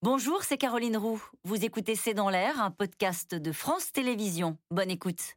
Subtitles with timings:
[0.00, 1.20] Bonjour, c'est Caroline Roux.
[1.42, 4.56] Vous écoutez C'est dans l'air, un podcast de France Télévisions.
[4.70, 5.34] Bonne écoute.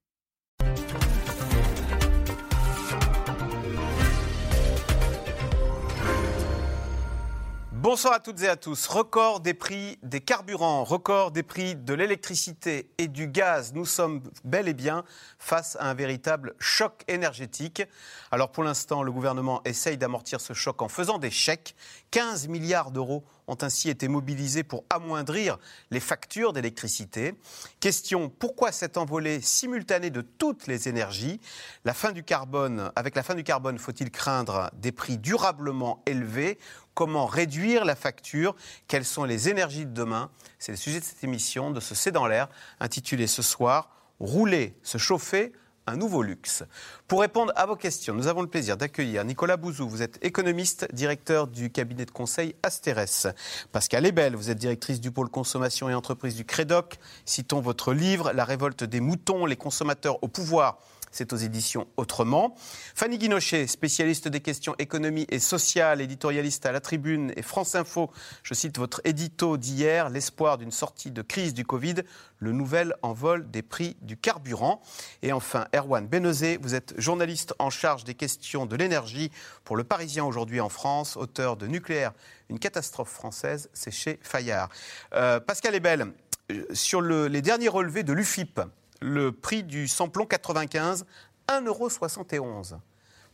[7.81, 8.85] Bonsoir à toutes et à tous.
[8.85, 13.73] Record des prix des carburants, record des prix de l'électricité et du gaz.
[13.73, 15.03] Nous sommes bel et bien
[15.39, 17.81] face à un véritable choc énergétique.
[18.29, 21.75] Alors pour l'instant, le gouvernement essaye d'amortir ce choc en faisant des chèques.
[22.11, 25.59] 15 milliards d'euros ont ainsi été mobilisés pour amoindrir
[25.91, 27.35] les factures d'électricité.
[27.81, 31.41] Question pourquoi cette envolée simultanée de toutes les énergies?
[31.83, 36.57] La fin du carbone, avec la fin du carbone, faut-il craindre des prix durablement élevés?
[36.93, 38.55] Comment réduire la facture?
[38.87, 40.31] Quelles sont les énergies de demain?
[40.57, 42.47] C'est le sujet de cette émission, de ce C'est dans l'air,
[42.79, 43.89] intitulé ce soir
[44.21, 45.51] Rouler, se chauffer,
[45.87, 46.63] un nouveau luxe.
[47.07, 49.89] Pour répondre à vos questions, nous avons le plaisir d'accueillir Nicolas Bouzou.
[49.89, 53.33] Vous êtes économiste, directeur du cabinet de conseil Asteres.
[53.71, 56.99] Pascal Ebel, vous êtes directrice du pôle consommation et entreprise du Crédoc.
[57.25, 60.79] Citons votre livre La révolte des moutons, les consommateurs au pouvoir
[61.11, 62.55] c'est aux éditions Autrement.
[62.95, 68.09] Fanny Guinochet, spécialiste des questions économie et sociales, éditorialiste à La Tribune et France Info.
[68.43, 71.95] Je cite votre édito d'hier, l'espoir d'une sortie de crise du Covid,
[72.39, 74.81] le nouvel envol des prix du carburant.
[75.21, 79.31] Et enfin, Erwan Benozé, vous êtes journaliste en charge des questions de l'énergie
[79.63, 82.13] pour Le Parisien aujourd'hui en France, auteur de Nucléaire,
[82.49, 84.69] une catastrophe française, c'est chez Fayard.
[85.13, 86.11] Euh, Pascal Ebel,
[86.51, 88.59] euh, sur les derniers relevés de l'UFIP,
[89.01, 91.05] le prix du samplon 95,
[91.47, 92.75] 1,71€.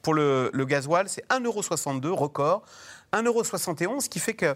[0.01, 2.63] Pour le, gasoil, c'est 1,62€, record.
[3.13, 4.55] 1,71€, ce qui fait que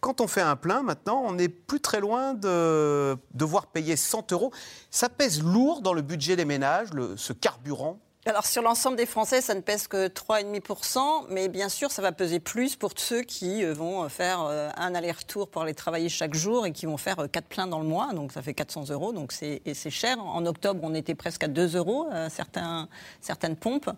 [0.00, 4.32] quand on fait un plein, maintenant, on n'est plus très loin de devoir payer 100
[4.32, 4.52] euros.
[4.90, 9.42] Ça pèse lourd dans le budget des ménages, ce carburant alors sur l'ensemble des Français,
[9.42, 13.62] ça ne pèse que 3,5%, mais bien sûr, ça va peser plus pour ceux qui
[13.62, 17.16] euh, vont faire euh, un aller-retour pour aller travailler chaque jour et qui vont faire
[17.16, 20.18] 4 euh, pleins dans le mois, donc ça fait 400 euros, donc c'est cher.
[20.24, 22.88] En octobre, on était presque à 2 euros, certains,
[23.20, 23.90] certaines pompes.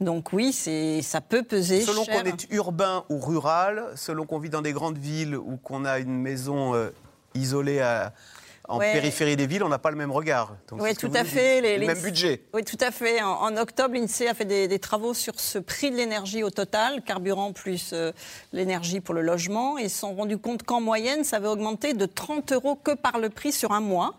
[0.00, 4.62] Donc oui, ça peut peser Selon qu'on est urbain ou rural, selon qu'on vit dans
[4.62, 6.74] des grandes villes ou qu'on a une maison
[7.34, 8.12] isolée à
[8.70, 10.54] en périphérie des villes, on n'a pas le même regard.
[10.72, 11.60] oui, tout à fait.
[11.60, 12.44] Les, le même budget.
[12.54, 13.20] Oui, tout à fait.
[13.22, 17.52] En, octobre, l'INSEE a fait des, travaux sur ce prix de l'énergie au total, carburant
[17.52, 18.12] plus euh,
[18.52, 22.06] l'énergie pour le logement, ils se sont rendus compte qu'en moyenne, ça avait augmenté de
[22.06, 24.14] 30 euros que par le prix sur un mois.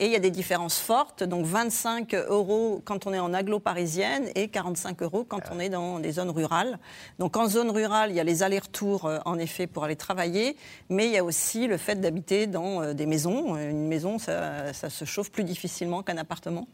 [0.00, 3.58] Et il y a des différences fortes, donc 25 euros quand on est en aglo
[3.58, 6.78] parisienne et 45 euros quand on est dans des zones rurales.
[7.18, 10.56] Donc en zone rurale, il y a les allers-retours euh, en effet pour aller travailler,
[10.88, 13.56] mais il y a aussi le fait d'habiter dans euh, des maisons.
[13.56, 16.68] Une maison, ça, se chauffe plus difficilement qu'un appartement.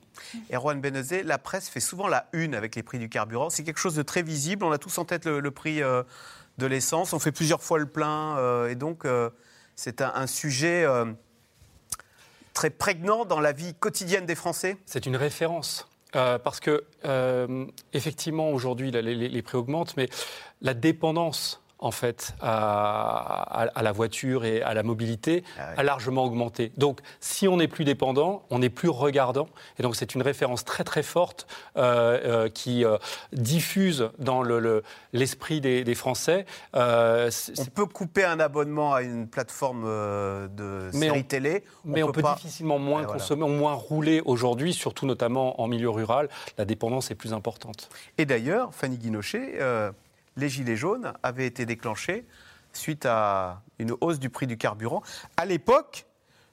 [0.52, 3.48] Erwan Benezé, la presse fait souvent la une avec les prix du carburant.
[3.48, 4.66] C'est quelque chose de très visible.
[4.66, 6.02] On a tous en tête le, prix euh,
[6.58, 7.14] de l'essence.
[7.14, 9.06] On fait plusieurs fois le plein et donc
[9.76, 10.86] c'est un, sujet
[12.54, 15.86] très prégnant dans la vie quotidienne des Français C'est une référence.
[16.16, 20.08] Euh, parce que, euh, effectivement, aujourd'hui, les, les, prix augmentent, mais
[20.62, 26.72] la dépendance en fait, à, la voiture et à la mobilité ah a largement augmenté.
[26.76, 29.48] Donc, si on n'est plus dépendant, on n'est plus regardant.
[29.78, 31.46] Et donc, c'est une référence très, très forte
[31.76, 32.96] euh, euh, qui euh,
[33.32, 34.42] diffuse dans
[35.12, 36.46] l'esprit le, des, Français.
[36.74, 41.64] on peut couper un abonnement à une plateforme de série télé.
[41.84, 46.28] mais on peut difficilement moins consommer, moins rouler aujourd'hui, surtout notamment en milieu rural.
[46.58, 47.88] La dépendance est plus importante.
[48.18, 49.58] Et d'ailleurs, Fanny Guinochet,
[50.36, 52.26] les Gilets jaunes avaient été déclenchés
[52.72, 55.02] suite à une hausse du prix du carburant.
[55.36, 56.06] À l'époque,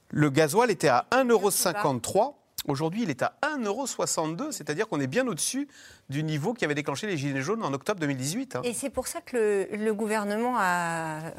[0.09, 2.35] le gasoil était à 1,53
[2.67, 5.67] Aujourd'hui, il est à 1,62€, c'est-à-dire qu'on est bien au-dessus
[6.11, 8.57] du niveau qui avait déclenché les Gilets jaunes en octobre 2018.
[8.57, 8.61] Hein.
[8.63, 11.31] Et c'est pour ça que le, gouvernement a,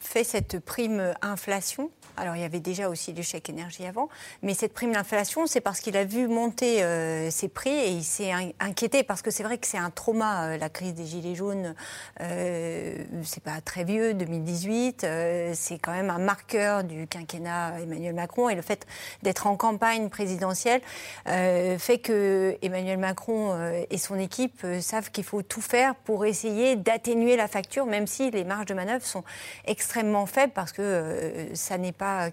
[0.00, 4.08] fait cette prime inflation alors il y avait déjà aussi le chèque énergie avant,
[4.42, 8.04] mais cette prime d'inflation, c'est parce qu'il a vu monter euh, ses prix et il
[8.04, 11.34] s'est inquiété parce que c'est vrai que c'est un trauma, euh, la crise des gilets
[11.34, 11.74] jaunes.
[12.20, 15.04] Euh, c'est pas très vieux, 2018.
[15.04, 18.86] Euh, c'est quand même un marqueur du quinquennat Emmanuel Macron et le fait
[19.22, 20.80] d'être en campagne présidentielle
[21.26, 23.56] fait que Emmanuel Macron
[23.98, 28.44] son équipe savent qu'il faut tout faire pour essayer d'atténuer la facture, même si les
[28.44, 29.24] marges de manœuvre sont
[29.66, 32.30] extrêmement faibles parce que ça n'est pas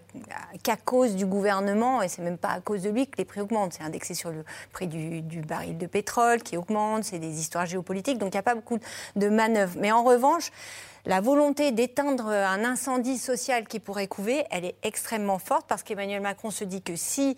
[0.63, 3.42] qu'à cause du gouvernement, et c'est même pas à cause de lui que les prix
[3.42, 3.74] augmentent.
[3.74, 8.18] C'est indexé sur le prix du, baril de pétrole qui augmente, c'est des histoires géopolitiques,
[8.18, 8.80] donc il n'y a pas beaucoup
[9.15, 9.75] de manœuvres.
[9.80, 10.51] Mais en revanche,
[11.06, 16.22] la volonté d'éteindre un incendie social qui pourrait couver, elle est extrêmement forte parce qu'Emmanuel
[16.22, 17.36] Macron se dit que si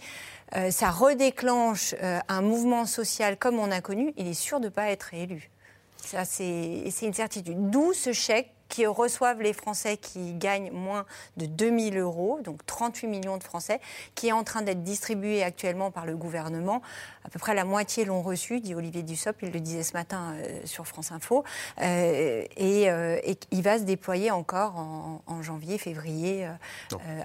[0.55, 4.65] euh, ça redéclenche euh, un mouvement social comme on a connu, il est sûr de
[4.65, 5.49] ne pas être élu.
[5.97, 7.71] Ça, c'est une certitude.
[7.71, 11.05] D'où ce chèque qui reçoivent les Français qui gagnent moins
[11.37, 13.79] de 2000 euros, donc 38 millions de Français,
[14.15, 16.81] qui est en train d'être distribué actuellement par le gouvernement.
[17.23, 20.33] À peu près la moitié l'ont reçu, dit Olivier Dussopt, il le disait ce matin
[20.35, 21.43] euh, sur France Info.
[21.81, 26.47] Euh, et, euh, et, il va se déployer encore en, en janvier, février,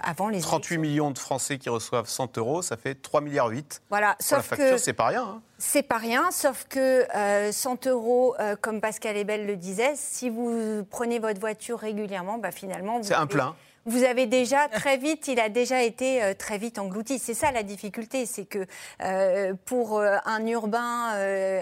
[0.03, 3.83] avant les 38 millions de Français qui reçoivent 100 euros, ça fait 3 milliards 8.
[3.89, 5.23] Voilà, sauf la facture, c'est pas rien.
[5.23, 5.43] Hein.
[5.63, 7.07] C'est pas rien, sauf que
[7.53, 13.03] 100 euros, comme Pascal Ebel le disait, si vous prenez votre voiture régulièrement, bah, finalement...
[13.03, 13.55] C'est un plein
[13.87, 17.19] vous avez déjà très vite, il a déjà été euh, très vite englouti.
[17.19, 18.67] C'est ça la difficulté, c'est que
[19.03, 21.09] euh, pour euh, un urbain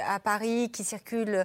[0.07, 1.45] à Paris qui circule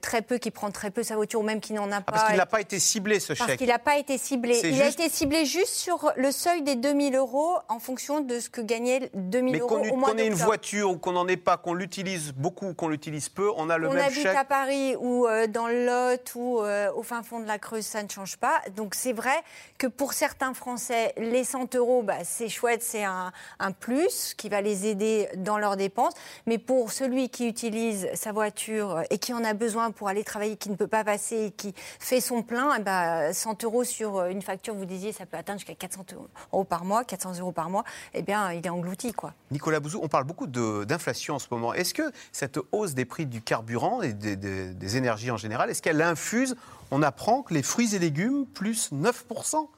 [0.00, 2.12] très peu, qui prend très peu sa voiture ou même qui n'en a ah, pas.
[2.12, 3.46] parce qu'il n'a pas été ciblé ce chèque.
[3.46, 4.60] Parce qu'il n'a pas été ciblé.
[4.64, 8.48] Il a été ciblé juste sur le seuil des 2000 euros en fonction de ce
[8.48, 11.56] que gagnait 2000 euros au mois Qu'on ait une voiture ou qu'on n'en ait pas,
[11.56, 14.26] qu'on l'utilise beaucoup ou qu'on l'utilise peu, on a le même chèque.
[14.26, 16.60] On habite à Paris ou dans le Lot ou
[16.96, 18.62] au fin fond de la Creuse, ça ne change pas.
[18.74, 19.36] Donc c'est vrai
[19.78, 23.32] que pour certains Français, les 100 euros, bah, c'est chouette, c'est un,
[23.80, 26.14] plus qui va les aider dans leurs dépenses.
[26.46, 30.56] Mais pour celui qui utilise sa voiture et qui en a besoin pour aller travailler,
[30.56, 34.24] qui ne peut pas passer, qui fait son plein, et eh bah, 100 euros sur
[34.26, 36.06] une facture, vous disiez, ça peut atteindre jusqu'à 400
[36.52, 39.12] euros par mois, 400 euros par mois, eh bien, il est englouti.
[39.12, 39.34] Quoi.
[39.50, 41.74] Nicolas Bouzou, on parle beaucoup d'inflation en ce moment.
[41.74, 45.82] Est-ce que cette hausse des prix du carburant et des, des énergies en général, est-ce
[45.82, 46.56] qu'elle infuse?
[46.90, 49.68] On apprend que les fruits et légumes, plus 9%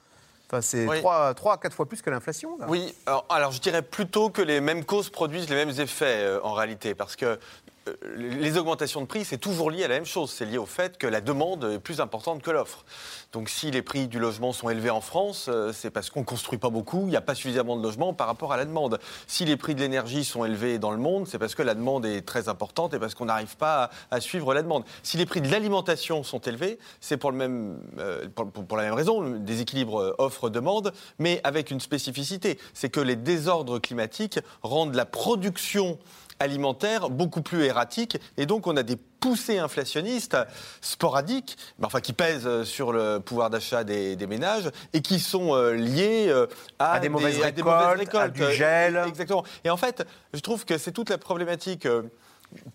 [0.51, 2.57] Enfin, c'est 3, à 4 fois plus que l'inflation.
[2.69, 2.95] Oui,
[3.29, 6.95] alors, je dirais plutôt que les mêmes causes produisent les mêmes effets euh, en réalité.
[6.95, 7.39] Parce que
[8.17, 10.31] les augmentations de prix, c'est toujours lié à la même chose.
[10.31, 12.85] C'est lié au fait que la demande est plus importante que l'offre.
[13.33, 16.25] Donc si les prix du logement sont élevés en France, euh, c'est parce qu'on ne
[16.25, 18.99] construit pas beaucoup, il n'y a pas suffisamment de logements par rapport à la demande.
[19.27, 22.07] Si les prix de l'énergie sont élevés dans le monde, c'est parce que la demande
[22.07, 24.85] est très importante et parce qu'on n'arrive pas à, suivre la demande.
[25.03, 29.39] Si les prix de l'alimentation sont élevés, c'est pour, euh, pour, la même raison, le
[29.39, 32.59] déséquilibre offre-demande, mais avec une spécificité.
[32.73, 35.99] C'est que les désordres climatiques rendent la production
[36.41, 38.19] alimentaire beaucoup plus erratique.
[38.37, 40.37] Et donc, on a des poussées inflationnistes
[40.81, 46.27] sporadiques, enfin, qui pèsent sur le pouvoir d'achat des, ménages et qui sont euh, liées
[46.29, 46.47] euh,
[46.79, 49.03] à, des, mauvaises récoltes, à, du gel.
[49.07, 49.45] Exactement.
[49.65, 52.03] Et en fait, je trouve que c'est toute la problématique euh,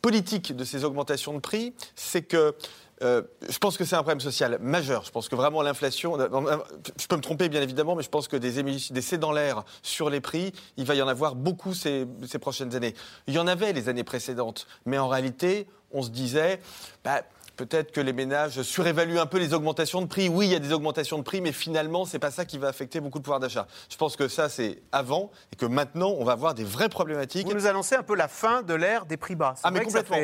[0.01, 2.55] politique de ces augmentations de prix, c'est que
[3.01, 5.03] euh, je pense que c'est un problème social majeur.
[5.03, 6.57] Je pense que vraiment l'inflation, euh, euh,
[6.97, 10.09] je peux me tromper bien évidemment, mais je pense que des, des dans l'air sur
[10.09, 12.07] les prix, il va y en avoir beaucoup ces,
[12.39, 12.93] prochaines années.
[13.27, 16.59] Il y en avait les années précédentes, mais en réalité, on se disait,
[17.03, 17.23] bah,
[17.55, 20.29] peut-être que les ménages surévaluent un peu les augmentations de prix.
[20.29, 22.67] Oui, il y a des augmentations de prix, mais finalement, c'est pas ça qui va
[22.67, 23.67] affecter beaucoup de pouvoir d'achat.
[23.89, 27.47] Je pense que ça, c'est avant, et que maintenant, on va avoir des vraies problématiques.
[27.47, 29.55] Vous nous annoncez un peu la fin de l'ère des prix bas.
[29.63, 30.17] Ah, mais complètement.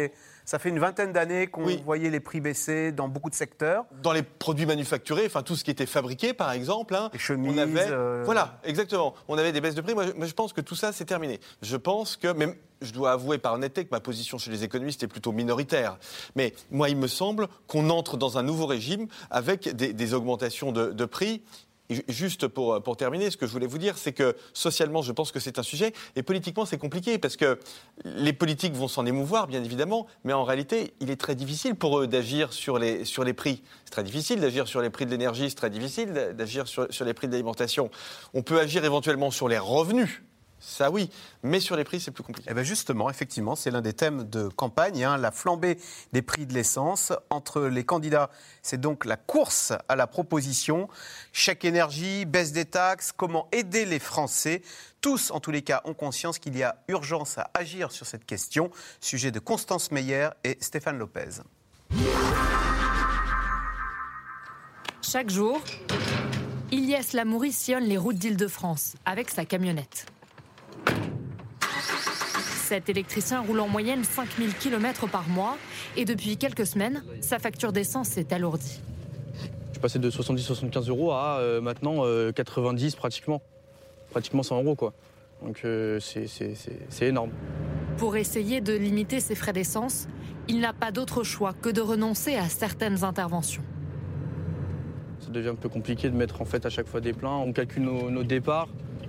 [0.49, 3.85] Ça fait une vingtaine d'années qu'on voyait les prix baisser dans beaucoup de secteurs.
[4.01, 6.95] Dans les produits manufacturés, enfin tout ce qui était fabriqué, par exemple.
[6.95, 7.53] Hein, les chemises.
[7.53, 9.13] On avait, euh, Voilà, exactement.
[9.27, 9.93] On avait des baisses de prix.
[9.93, 11.39] Moi, je pense que tout ça, c'est terminé.
[11.61, 15.03] Je pense que, même, je dois avouer par honnêteté que ma position chez les économistes
[15.03, 15.99] est plutôt minoritaire.
[16.35, 20.93] Mais moi, il me semble qu'on entre dans un nouveau régime avec des, augmentations de,
[20.93, 21.43] de prix
[22.07, 25.31] juste pour, pour terminer, ce que je voulais vous dire, c'est que socialement, je pense
[25.31, 27.59] que c'est un sujet, et politiquement, c'est compliqué, parce que
[28.05, 31.99] les politiques vont s'en émouvoir, bien évidemment, mais en réalité, il est très difficile pour
[31.99, 33.63] eux d'agir sur les, sur les prix.
[33.85, 37.05] C'est très difficile d'agir sur les prix de l'énergie, c'est très difficile d'agir sur, sur
[37.05, 37.89] les prix de l'alimentation.
[38.33, 40.21] On peut agir éventuellement sur les revenus,
[40.59, 41.09] ça oui,
[41.41, 42.49] mais sur les prix, c'est plus compliqué.
[42.51, 45.77] Eh ben justement, effectivement, c'est l'un des thèmes de campagne, hein, la flambée
[46.11, 47.13] des prix de l'essence.
[47.29, 48.29] Entre les candidats,
[48.61, 50.89] c'est donc la course à la proposition.
[51.31, 54.61] Chèque énergie, baisse des taxes, comment aider les Français?
[55.01, 58.25] Tous, en tous les cas, ont conscience qu'il y a urgence à agir sur cette
[58.25, 58.69] question.
[58.99, 61.41] Sujet de Constance Meyer et Stéphane Lopez.
[65.01, 65.61] Chaque jour,
[66.71, 70.05] Ilias Lamouri sillonne les routes d'Île-de-France avec sa camionnette.
[72.69, 75.57] Cet électricien roule en moyenne 5000 km par mois
[75.97, 78.79] et depuis quelques semaines, sa facture d'essence s'est alourdie.
[79.69, 83.41] Je suis passé de 70-75 euros à euh, maintenant 90 euh, pratiquement.
[84.11, 84.93] Pratiquement 100 euros quoi.
[85.43, 87.31] Donc euh, c'est énorme.
[87.97, 90.07] Pour essayer de limiter ses frais d'essence,
[90.47, 93.63] il n'a pas d'autre choix que de renoncer à certaines interventions.
[95.21, 97.35] Ça devient un peu compliqué de mettre en fait à chaque fois des pleins.
[97.35, 98.67] On calcule nos, nos départs.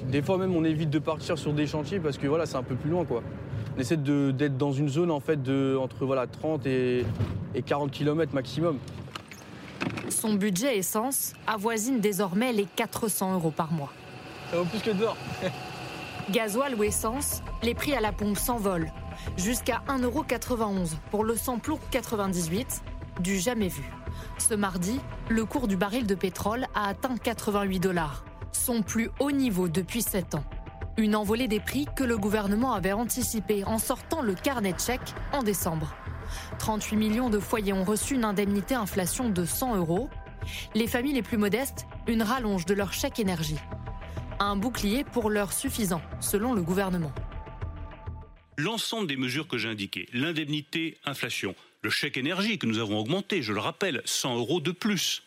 [0.09, 2.63] Des fois même on évite de partir sur des chantiers parce que voilà c'est un
[2.63, 3.23] peu plus loin quoi
[3.77, 7.05] on essaie d'être dans une zone en fait de entre voilà 30 et,
[7.65, 8.79] 40 km maximum.
[10.09, 13.93] Son budget essence avoisine désormais les 400 euros par mois.
[14.51, 15.17] Ça vaut plus que dehors.
[16.31, 18.93] Gasoil ou essence, les prix à la pompe s'envolent.
[19.37, 22.83] Jusqu'à 1,91€ pour le samplon 98,
[23.21, 23.85] du jamais vu.
[24.39, 29.31] Ce mardi, le cours du baril de pétrole a atteint 88 dollars, son plus haut
[29.31, 30.45] niveau depuis 7 ans.
[30.97, 35.15] Une envolée des prix que le gouvernement avait anticipé en sortant le carnet de chèques
[35.33, 35.95] en décembre.
[36.59, 40.09] 38 millions de foyers ont reçu une indemnité inflation de 100 euros.
[40.75, 43.59] Les familles les plus modestes, une rallonge de leur chèque énergie.
[44.39, 47.13] Un bouclier pour l'heure suffisant, selon le gouvernement.
[48.57, 53.43] L'ensemble des mesures que j'ai indiquées, l'indemnité inflation, le chèque énergie que nous avons augmenté,
[53.43, 55.23] je le rappelle, 100 euros de plus,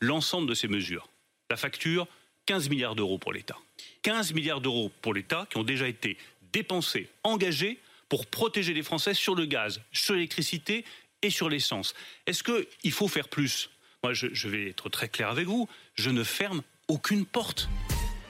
[0.00, 1.08] l'ensemble de ces mesures,
[1.50, 2.06] la facture,
[2.46, 3.56] 15 milliards d'euros pour l'État.
[4.02, 6.16] 15 milliards d'euros pour l'État qui ont déjà été
[6.52, 7.78] dépensés, engagés
[8.08, 10.84] pour protéger les Français sur le gaz, sur l'électricité
[11.22, 11.94] et sur l'essence.
[12.26, 13.70] Est-ce qu'il faut faire plus?
[14.02, 17.68] Moi, je, je vais être très clair avec vous, je ne ferme aucune porte.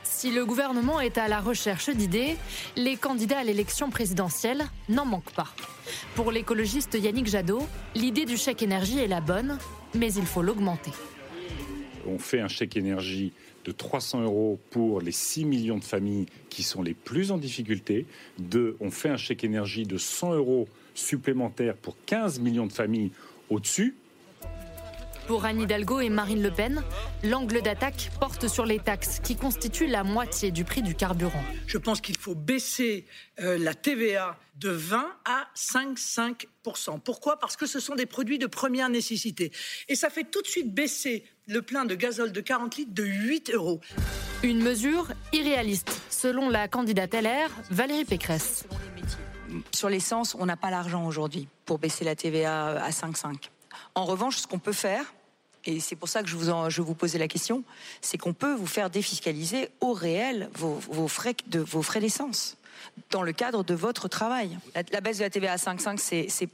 [0.02, 2.37] Si le gouvernement est à la recherche d'idées,
[2.76, 5.55] les candidats à l'élection présidentielle n'en manquent pas.
[6.14, 9.59] Pour l'écologiste Yannick Jadot, l'idée du chèque énergie est la bonne,
[9.95, 10.90] mais il faut l'augmenter.
[12.07, 13.33] On fait un chèque énergie
[13.64, 18.07] de 300 euros pour les 6 millions de familles qui sont les plus en difficulté.
[18.38, 23.11] Deux, on fait un chèque énergie de 100 euros supplémentaires pour 15 millions de familles
[23.49, 23.95] au-dessus.
[25.26, 26.83] Pour Anne Hidalgo et Marine Le Pen,
[27.23, 31.45] l'angle d'attaque porte sur les taxes qui constituent la moitié du prix du carburant.
[31.69, 33.07] Je pense qu'il faut baisser
[33.38, 37.38] euh, la TVA de 20 à 5,5% Pourquoi?
[37.38, 39.52] Parce que ce sont des produits de première nécessité.
[39.88, 43.02] Et ça fait tout de suite baisser le plein de gazole de 40 litres de
[43.02, 43.80] 8 euros.
[44.45, 48.64] Une mesure irréaliste, selon la candidate LR, Valérie Pécresse.
[49.75, 53.50] Sur l'essence, on n'a pas l'argent aujourd'hui pour baisser la TVA à 5,5.
[53.97, 55.12] En revanche, ce qu'on peut faire,
[55.64, 57.64] et c'est pour ça que je vous, en, je vous posais la question,
[58.00, 62.57] c'est qu'on peut vous faire défiscaliser au réel vos, vos frais de vos frais d'essence
[63.10, 64.58] dans le cadre de votre travail.
[64.75, 65.99] La, la baisse de la TVA à 5,5,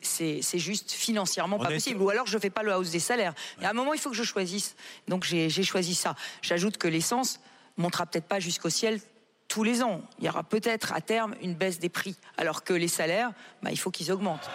[0.03, 2.03] c'est juste financièrement pas possible.
[2.03, 3.35] Ou alors je ne fais pas le hausse des salaires.
[3.61, 4.77] Et à un moment, il faut que je choisisse.
[5.09, 6.15] Donc j'ai choisi ça.
[6.43, 7.41] J'ajoute que l'essence
[7.77, 9.01] montera peut-être pas jusqu'au ciel
[9.49, 10.03] tous les ans.
[10.19, 13.31] Il y aura peut-être à terme une baisse des prix, alors que les salaires,
[13.63, 14.49] bah, il faut qu'ils augmentent.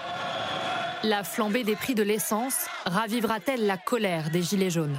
[1.04, 4.98] La flambée des prix de l'essence ravivera-t-elle la colère des Gilets jaunes?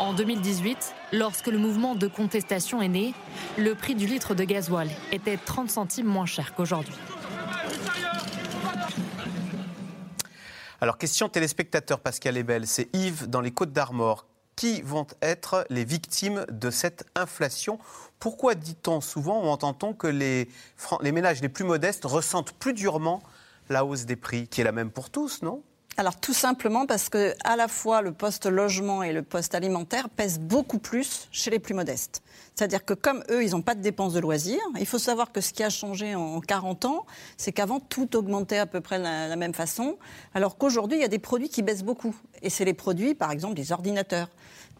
[0.00, 3.14] En 2018, lorsque le mouvement de contestation est né,
[3.56, 6.94] le prix du litre de gasoil était 30 centimes moins cher qu'aujourd'hui.
[10.80, 14.26] Alors, question téléspectateur, Pascal Ebel, c'est Yves dans les Côtes d'Armor.
[14.56, 17.78] Qui vont être les victimes de cette inflation?
[18.20, 20.48] Pourquoi dit-on souvent ou entend-on que les,
[21.00, 23.22] les ménages les plus modestes ressentent plus durement
[23.68, 25.62] la hausse des prix, qui est la même pour tous, non?
[25.96, 30.08] Alors tout simplement parce que à la fois le poste logement et le poste alimentaire
[30.08, 32.22] pèsent beaucoup plus chez les plus modestes.
[32.54, 35.40] C'est-à-dire que comme eux, ils n'ont pas de dépenses de loisirs, il faut savoir que
[35.40, 39.02] ce qui a changé en 40 ans, c'est qu'avant, tout augmentait à peu près de
[39.02, 39.98] la, la même façon,
[40.34, 42.14] alors qu'aujourd'hui, il y a des produits qui baissent beaucoup.
[42.42, 44.28] Et c'est les produits, par exemple, des ordinateurs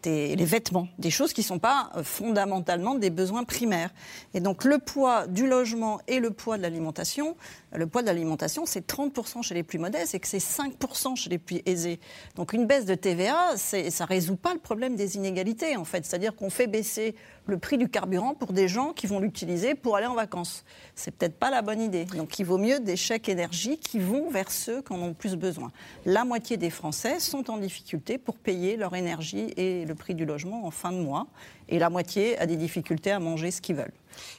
[0.05, 3.89] des, les vêtements, des choses qui ne sont pas euh, fondamentalement des besoins primaires.
[4.33, 7.35] Et donc le poids du logement et le poids de l'alimentation,
[7.73, 11.29] le poids de l'alimentation, c'est 30% chez les plus modestes et que c'est 5% chez
[11.29, 11.99] les plus aisés.
[12.35, 16.05] Donc une baisse de TVA, ça ne résout pas le problème des inégalités, en fait.
[16.05, 17.15] C'est-à-dire qu'on fait baisser
[17.47, 20.63] le prix du carburant pour des gens qui vont l'utiliser pour aller en vacances.
[20.95, 22.05] C'est peut-être pas la bonne idée.
[22.05, 25.35] Donc il vaut mieux des chèques énergie qui vont vers ceux qui en ont plus
[25.35, 25.71] besoin.
[26.05, 30.25] La moitié des Français sont en difficulté pour payer leur énergie et le prix du
[30.25, 31.27] logement en fin de mois,
[31.69, 33.93] et la moitié a des difficultés à manger ce qu'ils veulent.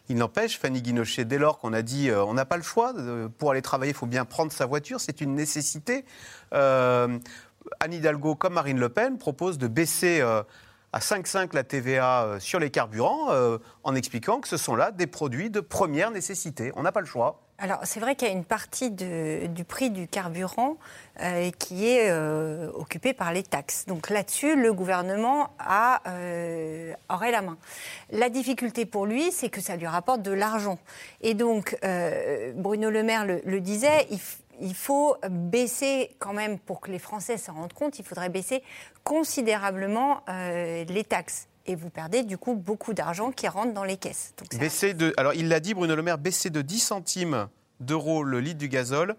[0.09, 2.93] Il n'empêche, Fanny Guinochet, dès lors qu'on a dit euh, on n'a pas le choix,
[2.93, 6.05] de, pour aller travailler, il faut bien prendre sa voiture, c'est une nécessité.
[6.55, 7.19] Euh,
[7.81, 10.43] Anne Hidalgo, comme Marine Le Pen, propose de baisser euh,
[10.97, 14.93] à 5,5 la TVA euh, sur les carburants euh, en expliquant que ce sont là
[14.93, 16.73] des produits de première nécessité.
[16.75, 17.43] On n'a pas le choix.
[17.59, 20.77] Alors, c'est vrai qu'il y a une partie du prix du carburant
[21.23, 22.13] euh, qui est
[22.75, 23.87] occupée par les taxes.
[23.87, 26.03] Donc là-dessus, le gouvernement a,
[27.09, 27.57] aurait la main.
[28.11, 30.79] La difficulté pour lui, c'est que ça lui rapporte de l'argent.
[31.23, 31.79] Et donc,
[32.57, 34.07] Bruno Le Maire le, disait,
[34.61, 38.63] il faut baisser quand même, pour que les Français s'en rendent compte, il faudrait baisser
[39.05, 41.49] considérablement euh, les taxes.
[41.67, 44.35] Et vous perdez du coup beaucoup d'argent qui rentre dans les caisses.
[44.39, 47.49] Donc, Baisser de, alors il l'a dit, Bruno Le Maire, baisser de 10 centimes
[47.81, 49.17] d'euros le litre du gazole,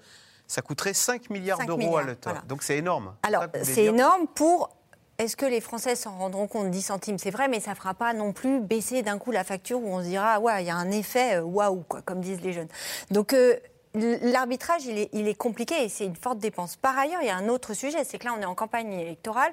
[0.47, 2.15] ça coûterait 5 milliards 5 d'euros à l'heure.
[2.23, 2.41] voilà.
[2.47, 3.15] Donc c'est énorme.
[3.23, 4.69] Alors, c'est énorme pour.
[5.17, 7.95] Est-ce que les Français s'en rendront compte 10 centimes C'est vrai, mais ça ne fera
[7.95, 10.69] pas non plus baisser d'un coup la facture où on se dira, ouais, il y
[10.69, 12.67] a un effet euh, waouh, quoi, comme disent les jeunes.
[13.09, 13.55] Donc, euh,
[13.93, 16.75] l'arbitrage, il est, compliqué et c'est une forte dépense.
[16.75, 18.93] Par ailleurs, il y a un autre sujet, c'est que là, on est en campagne
[18.93, 19.51] électorale.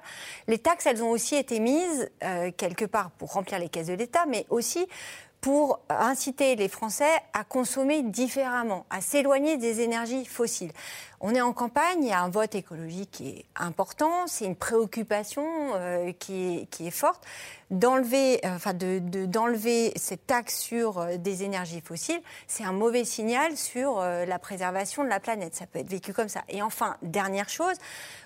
[0.48, 3.94] Les taxes, elles ont aussi été mises euh, quelque part pour remplir les caisses de
[3.94, 4.86] l'État, mais aussi
[5.44, 10.72] pour inciter les Français à consommer différemment, à s'éloigner des énergies fossiles.
[11.20, 14.56] On est en campagne, il y a un vote écologique qui est important, c'est une
[14.56, 17.22] préoccupation euh, qui, est, forte.
[17.70, 24.38] D'enlever, euh, cette taxe sur euh, des énergies fossiles, c'est un mauvais signal sur la
[24.38, 25.54] préservation de la planète.
[25.54, 26.42] Ça peut être vécu comme ça.
[26.48, 27.76] Et enfin, dernière chose,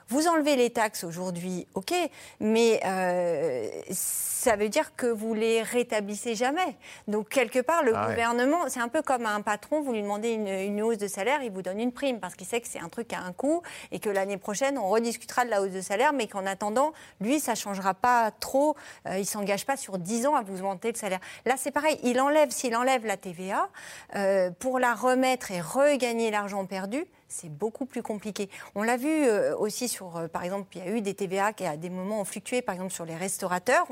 [0.09, 1.93] vous enlevez les taxes aujourd'hui, ok,
[2.41, 6.77] mais euh, ça veut dire que vous les rétablissez jamais.
[7.09, 10.31] Donc quelque part, le ah gouvernement, c'est un peu comme un patron, vous lui demandez
[10.31, 12.89] une, hausse de salaire, il vous donne une prime parce qu'il sait que c'est un
[12.89, 13.63] truc à un coût
[13.93, 17.41] et que l'année prochaine, on rediscutera de la hausse de salaire, mais qu'en attendant, lui,
[17.41, 18.77] ça changera pas trop.
[19.07, 21.21] Euh, il s'engage pas sur 10 ans à vous augmenter le salaire.
[21.45, 21.99] Là, c'est pareil.
[22.03, 23.69] Il enlève, s'il enlève la TVA
[24.15, 28.49] euh, pour la remettre et regagner l'argent perdu c'est beaucoup plus compliqué.
[28.75, 31.53] On l'a vu euh, aussi sur, euh, par exemple, il y a eu des TVA
[31.53, 33.87] qui à des moments ont fluctué, par exemple sur les restaurateurs.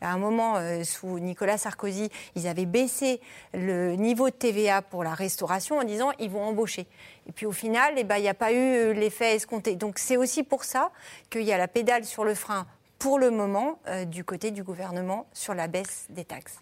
[0.00, 3.20] à un moment, euh, sous Nicolas Sarkozy, ils avaient baissé
[3.52, 6.86] le niveau de TVA pour la restauration en disant ils vont embaucher.
[7.26, 9.76] Et puis au final, eh ben, il n'y a pas eu l'effet escompté.
[9.76, 10.90] Donc c'est aussi pour ça
[11.30, 12.66] qu'il y a la pédale sur le frein
[12.98, 16.58] pour le moment du côté du gouvernement sur la baisse des taxes.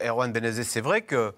[0.00, 1.34] Erwan Benezé, c'est vrai que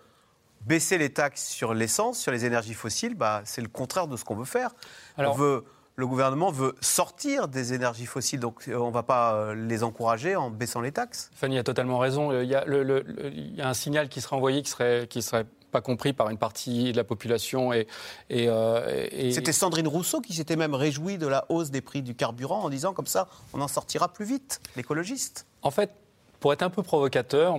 [0.67, 4.25] baisser les taxes sur l'essence, sur les énergies fossiles, bah, c'est le contraire de ce
[4.25, 4.71] qu'on veut faire.
[5.19, 5.65] On veut,
[5.97, 9.83] le gouvernement veut sortir des énergies fossiles, donc euh, on ne va pas euh, les
[9.85, 11.31] encourager en baissant les taxes.
[11.35, 12.33] Fanny a totalement raison.
[12.41, 16.31] Il y a, un signal qui serait envoyé qui serait, qui serait pas compris par
[16.31, 17.73] une partie de la population.
[17.73, 17.89] Et,
[18.31, 22.15] euh, et, C'était Sandrine Rousseau qui s'était même réjouie de la hausse des prix du
[22.15, 25.47] carburant en disant comme ça, on en sortira plus vite, l'écologiste.
[25.63, 25.91] En fait,
[26.39, 27.59] pour être un peu provocateur,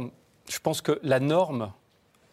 [0.50, 1.74] je pense que la norme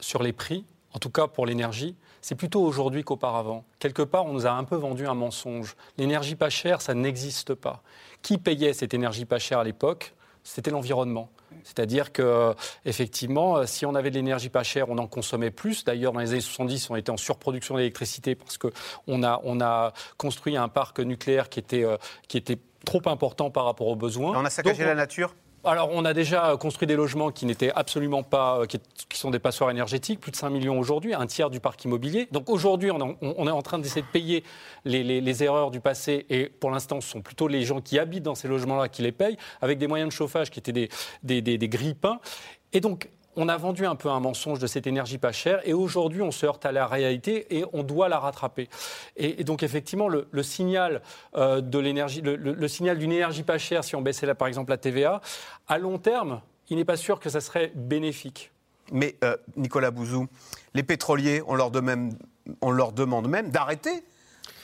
[0.02, 3.64] sur les prix, en tout cas pour l'énergie, c'est plutôt aujourd'hui qu'auparavant.
[3.78, 5.74] Quelque part, on nous a un peu vendu un mensonge.
[5.98, 7.82] L'énergie pas chère, ça n'existe pas.
[8.22, 10.14] Qui payait cette énergie pas chère à l'époque?
[10.44, 11.30] C'était l'environnement.
[11.64, 12.54] C'est-à-dire que,
[12.84, 15.84] effectivement, si on avait de l'énergie pas chère, on en consommait plus.
[15.84, 19.92] D'ailleurs, dans les années 70, on était en surproduction d'électricité parce qu'on a, on a
[20.16, 21.96] construit un parc nucléaire qui était, euh,
[22.28, 24.36] qui était trop important par rapport aux besoins.
[24.36, 28.22] on a saccagé la nature alors, on a déjà construit des logements qui n'étaient absolument
[28.22, 28.80] pas, euh, qui,
[29.16, 32.26] sont des passoires énergétiques, plus de 5 millions aujourd'hui, un tiers du parc immobilier.
[32.32, 34.42] Donc aujourd'hui, on, est en train d'essayer de payer
[34.84, 38.34] les, erreurs du passé, et pour l'instant, ce sont plutôt les gens qui habitent dans
[38.34, 40.88] ces logements-là qui les payent, avec des moyens de chauffage qui étaient des,
[41.22, 42.18] des, des, des grille-pains.
[42.72, 45.72] Et donc, on a vendu un peu un mensonge de cette énergie pas chère et
[45.72, 48.68] aujourd'hui on se heurte à la réalité et on doit la rattraper.
[49.16, 51.02] Et, donc effectivement le, signal
[51.34, 54.70] euh, de l'énergie, le, signal d'une énergie pas chère, si on baissait là par exemple
[54.70, 55.20] la TVA,
[55.68, 58.50] à long terme, il n'est pas sûr que ça serait bénéfique.
[58.90, 60.26] Mais euh, Nicolas Bouzou,
[60.74, 64.04] les pétroliers, on leur, demande, même d'arrêter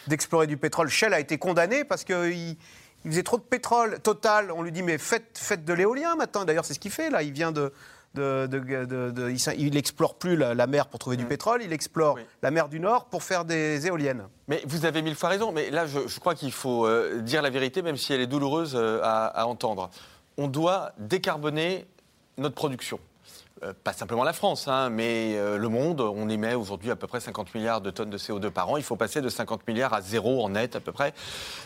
[0.07, 0.89] d'explorer du pétrole.
[0.89, 2.57] Shell a été condamné parce qu'il
[3.05, 4.01] il faisait trop de pétrole.
[4.01, 6.45] Total, on lui dit mais faites, faites de l'éolien maintenant.
[6.45, 7.23] D'ailleurs, c'est ce qu'il fait là.
[7.23, 7.73] Il vient de,
[8.17, 11.29] il n'explore plus la, mer pour trouver du mm.
[11.29, 14.25] pétrole, il explore la mer du Nord pour faire des éoliennes.
[14.49, 17.51] Mais vous avez mille fois raison, mais là je, crois qu'il faut euh, dire la
[17.51, 19.91] vérité, même si elle est douloureuse euh, à, entendre.
[20.37, 21.87] On doit décarboner
[22.39, 22.99] notre production.
[23.65, 27.21] Euh, pas simplement la France, hein, mais le monde, on émet aujourd'hui à peu près
[27.21, 28.77] 50 milliards de tonnes de CO2 par an.
[28.77, 31.13] Il faut passer de 50 milliards à zéro en net à peu près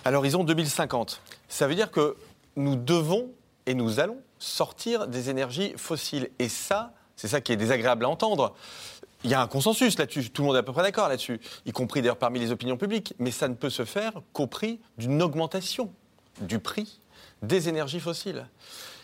[0.04, 1.20] à l'horizon 2050.
[1.48, 2.16] Ça veut dire que
[2.56, 3.30] nous devons
[3.66, 6.30] et nous allons sortir des énergies fossiles.
[6.38, 8.54] Et ça, c'est ça qui est désagréable à entendre.
[9.24, 11.40] Il y a un consensus là-dessus, tout le monde est à peu près d'accord là-dessus,
[11.64, 14.80] y compris d'ailleurs parmi les opinions publiques, mais ça ne peut se faire qu'au prix
[14.98, 15.92] d'une augmentation
[16.40, 16.98] du prix
[17.42, 18.46] des énergies fossiles.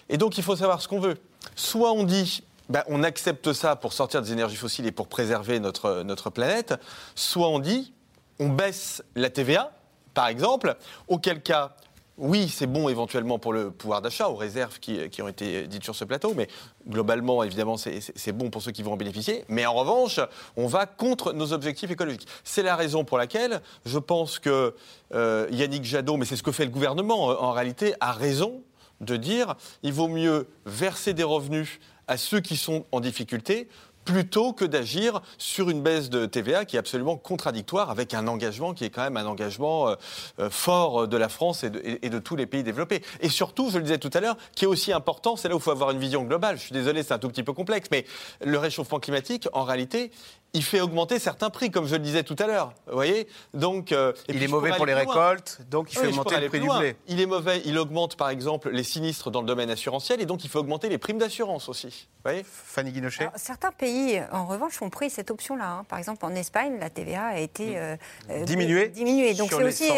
[0.08, 1.18] Et donc il faut savoir ce qu'on veut.
[1.54, 5.60] Soit on dit, ben, on accepte ça pour sortir des énergies fossiles et pour préserver
[5.60, 6.74] notre, notre planète,
[7.14, 7.92] soit on dit,
[8.40, 9.70] on baisse la TVA,
[10.14, 11.76] par exemple, auquel cas
[12.18, 15.94] oui, c'est bon éventuellement pour le pouvoir d'achat, aux réserves qui, ont été dites sur
[15.94, 16.48] ce plateau, mais
[16.88, 19.44] globalement, évidemment, c'est bon pour ceux qui vont en bénéficier.
[19.48, 20.20] Mais en revanche,
[20.56, 22.26] on va contre nos objectifs écologiques.
[22.42, 24.74] C'est la raison pour laquelle je pense que
[25.14, 28.62] euh, Yannick Jadot, mais c'est ce que fait le gouvernement euh, en réalité, a raison
[29.00, 29.54] de dire
[29.84, 31.78] il vaut mieux verser des revenus
[32.08, 33.68] à ceux qui sont en difficulté
[34.08, 38.72] plutôt que d'agir sur une baisse de TVA qui est absolument contradictoire avec un engagement
[38.72, 39.94] qui est quand même un engagement euh,
[40.40, 43.02] euh, fort de la France et de, tous les pays développés.
[43.20, 45.58] Et surtout, je le disais tout à l'heure, qui est aussi important, c'est là où
[45.58, 46.56] il faut avoir une vision globale.
[46.56, 48.06] Je suis désolé, c'est un tout petit peu complexe, mais
[48.42, 50.10] le réchauffement climatique, en réalité,
[50.54, 52.72] il fait augmenter certains prix, comme je le disais tout à l'heure.
[52.86, 56.08] Vous voyez Donc, euh, et Il est mauvais pour les récoltes, donc il Oui, fait
[56.08, 56.96] augmenter aller le prix du blé.
[57.06, 60.44] Il est mauvais, il augmente par exemple les sinistres dans le domaine assurantiel et donc
[60.44, 62.08] il faut augmenter les primes d'assurance aussi.
[62.16, 65.68] Vous voyez Fanny Guinochet Alors, certains pays, en revanche, ont pris cette option-là.
[65.80, 65.84] hein.
[65.88, 67.96] Par exemple, en Espagne, la TVA a été euh,
[68.30, 69.34] euh, Diminuée diminuée.
[69.34, 69.90] Donc c'est aussi.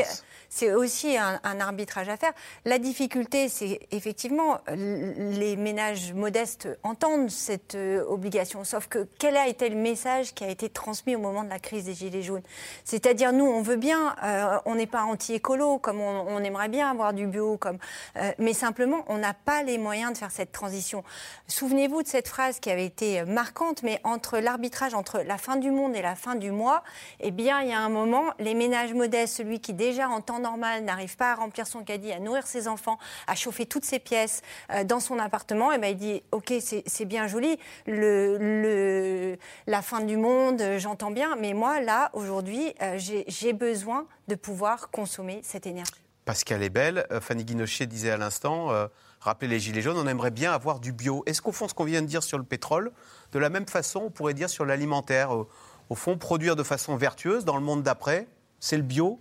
[0.53, 2.33] C'est aussi un, arbitrage à faire.
[2.65, 8.65] La difficulté, c'est effectivement l- les ménages modestes entendent cette euh, obligation.
[8.65, 11.61] Sauf que quel a été le message qui a été transmis au moment de la
[11.61, 12.43] crise des Gilets jaunes?
[12.85, 17.13] C'est-à-dire, nous, on veut bien, euh, on n'est pas anti-écolo, comme on, aimerait bien avoir
[17.13, 17.79] du bio, comme,
[18.17, 21.05] euh, mais simplement, on n'a pas les moyens de faire cette transition.
[21.47, 25.71] Souvenez-vous de cette phrase qui avait été marquante, mais entre l'arbitrage entre la fin du
[25.71, 26.83] monde et la fin du mois,
[27.21, 30.40] eh bien, il y a un moment, les ménages modestes, celui qui déjà en temps
[30.41, 33.99] normal n'arrive pas à remplir son caddie, à nourrir ses enfants, à chauffer toutes ses
[33.99, 40.01] pièces euh, dans son appartement, eh ben, il dit, ok, c'est bien joli, la fin
[40.01, 45.41] du monde, euh, j'entends bien, mais moi, là, aujourd'hui, euh, j'ai besoin de pouvoir consommer
[45.43, 45.93] cette énergie.
[46.25, 47.07] Pascal est belle.
[47.21, 48.87] Fanny Guinochet disait à l'instant, euh,
[49.21, 51.23] rappelez les Gilets jaunes, on aimerait bien avoir du bio.
[51.27, 52.93] Est-ce qu'au fond, ce qu'on vient de dire sur le pétrole,
[53.33, 57.45] de la même façon, on pourrait dire sur l'alimentaire Au fond, produire de façon vertueuse
[57.45, 58.29] dans le monde d'après,
[58.61, 59.19] c'est le bio.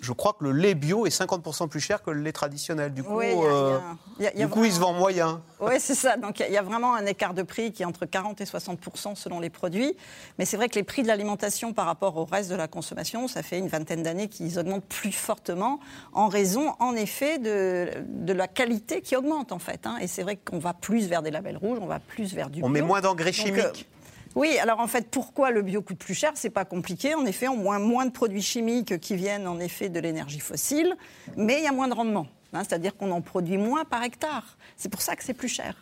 [0.00, 2.94] Je crois que le lait bio est 50% plus cher que le lait traditionnel.
[2.94, 3.78] Du coup, Oui, y a- euh,
[4.18, 5.40] il y a- il y a du coup il se vend moyen.
[5.60, 6.16] Oui, c'est ça.
[6.16, 8.78] Donc il y a- vraiment un écart de prix qui est entre 40 et 60
[9.16, 9.96] selon les produits.
[10.38, 13.26] Mais c'est vrai que les prix de l'alimentation par rapport au reste de la consommation,
[13.28, 15.80] ça fait une vingtaine d'années qu'ils augmentent plus fortement
[16.12, 19.86] en raison, en effet, de, de la qualité qui augmente en fait.
[19.86, 19.96] hein.
[20.00, 22.60] Et c'est vrai qu'on va plus vers des labels rouges, on va plus vers du
[22.62, 22.74] On bio.
[22.74, 23.88] met moins d'engrais chimiques.
[24.34, 26.32] Oui, alors en fait, pourquoi le bio coûte plus cher?
[26.34, 27.14] C'est pas compliqué.
[27.14, 30.94] En effet, on moins, moins de produits chimiques qui viennent en effet de l'énergie fossile,
[31.36, 32.26] mais il y a moins de rendement.
[32.52, 34.56] hein, C'est-à-dire qu'on en produit moins par hectare.
[34.76, 35.74] C'est pour ça que c'est plus cher.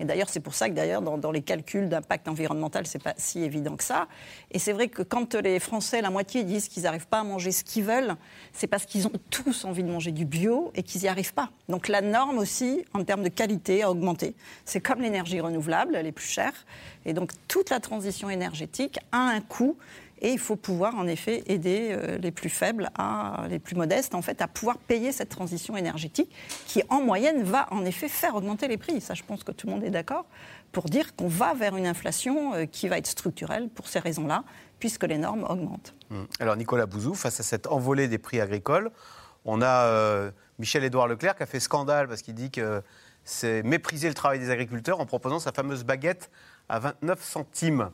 [0.00, 3.42] Et d'ailleurs, c'est pour ça que d'ailleurs, dans, les calculs d'impact environnemental, c'est pas si
[3.42, 4.08] évident que ça.
[4.50, 7.52] Et c'est vrai que quand les Français, la moitié, disent qu'ils n'arrivent pas à manger
[7.52, 8.16] ce qu'ils veulent,
[8.52, 11.50] c'est parce qu'ils ont tous envie de manger du bio et qu'ils n'y arrivent pas.
[11.68, 14.34] Donc la norme aussi, en termes de qualité, a augmenté.
[14.64, 16.54] C'est comme l'énergie renouvelable, elle est plus chère.
[17.04, 19.76] Et donc toute la transition énergétique a un coût.
[20.24, 22.88] Et il faut pouvoir, en effet, aider euh, les plus faibles,
[23.50, 26.32] les plus modestes, à pouvoir payer cette transition énergétique
[26.66, 29.00] qui, en moyenne, va, en effet, faire augmenter les prix.
[29.00, 30.26] Ça, je pense que tout le monde est d'accord
[30.70, 34.44] pour dire qu'on va vers une inflation euh, qui va être structurelle pour ces raisons-là,
[34.78, 35.94] puisque les normes augmentent.
[36.12, 36.26] Hum.
[36.38, 38.92] Alors Nicolas Bouzou, face à cette envolée des prix agricoles,
[39.44, 40.30] on a euh,
[40.60, 42.80] Michel-Édouard Leclerc qui a fait scandale parce qu'il dit que
[43.24, 46.30] c'est mépriser le travail des agriculteurs en proposant sa fameuse baguette
[46.68, 47.90] à 29 centimes.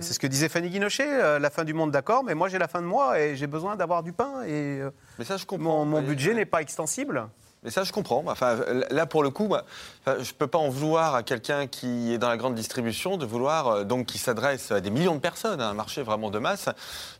[0.00, 2.58] C'est ce que disait Fanny Guinochet, euh, la fin du monde, d'accord, mais moi j'ai
[2.58, 5.46] la fin de mois et j'ai besoin d'avoir du pain et euh, Mais ça, je
[5.46, 5.84] comprends.
[5.84, 6.36] mon, budget oui.
[6.36, 7.28] n'est pas extensible.
[7.64, 8.22] Mais ça, je comprends.
[8.26, 8.58] Enfin,
[8.90, 9.54] là, pour le coup,
[10.06, 13.24] je ne peux pas en vouloir à quelqu'un qui est dans la grande distribution de
[13.24, 16.38] vouloir, euh, donc qui s'adresse à des millions de personnes, à un marché vraiment de
[16.38, 16.68] masse,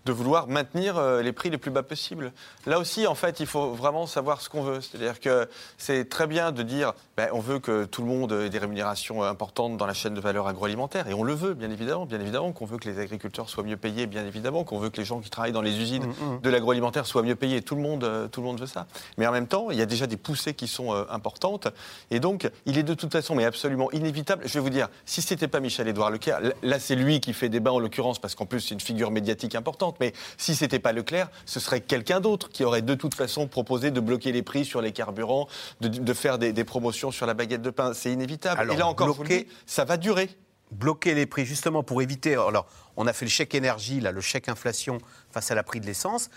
[0.04, 2.33] de vouloir maintenir euh, les prix les plus bas possibles.
[2.66, 4.80] Là aussi, en fait, il faut vraiment savoir ce qu'on veut.
[4.83, 8.50] C'est-à-dire que c'est très bien de dire, ben, on veut que tout le monde ait
[8.50, 11.70] des rémunérations euh, importantes dans la chaîne de valeur agroalimentaire, et on le veut, bien
[11.70, 12.04] évidemment.
[12.04, 14.98] Bien évidemment qu'on veut que les agriculteurs soient mieux payés, bien évidemment qu'on veut que
[14.98, 17.62] les gens qui travaillent dans les usines de l'agroalimentaire soient mieux payés.
[17.62, 18.87] Tout le monde, tout le monde veut ça.
[19.16, 21.68] Mais en même temps, il y a déjà des poussées qui sont euh, importantes.
[22.11, 24.42] Et donc, il est de toute façon, mais absolument inévitable.
[24.47, 27.49] Je vais vous dire, si ce n'était pas Michel-Édouard Leclerc, là- c'est lui qui fait
[27.49, 29.97] débat en l'occurrence, parce qu'en plus, c'est une figure médiatique importante.
[30.01, 33.47] Mais si ce n'était pas Leclerc, ce serait quelqu'un d'autre qui aurait de toute façon
[33.47, 35.47] proposé de bloquer les prix sur les carburants,
[35.81, 37.94] de, de faire des, des promotions sur la baguette de pain.
[37.94, 38.61] C'est inévitable.
[38.61, 40.29] Alors, Et là encore, vous bloquer- dis, ça va durer.
[40.73, 42.35] bloquer les prix justement pour éviter.
[42.35, 42.66] Alors,
[42.97, 44.99] on a fait le chèque énergie, là, le chèque inflation
[45.31, 46.29] face à la prix de l'essence.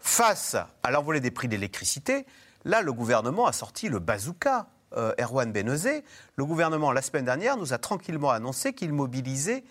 [0.00, 2.26] Face à l'envolée des prix de l'électricité,
[2.64, 4.68] là, le gouvernement a sorti le bazooka.
[4.96, 6.04] Euh, Erwan Benezé,
[6.36, 9.64] le gouvernement, la semaine dernière, nous a tranquillement annoncé qu'il mobilisait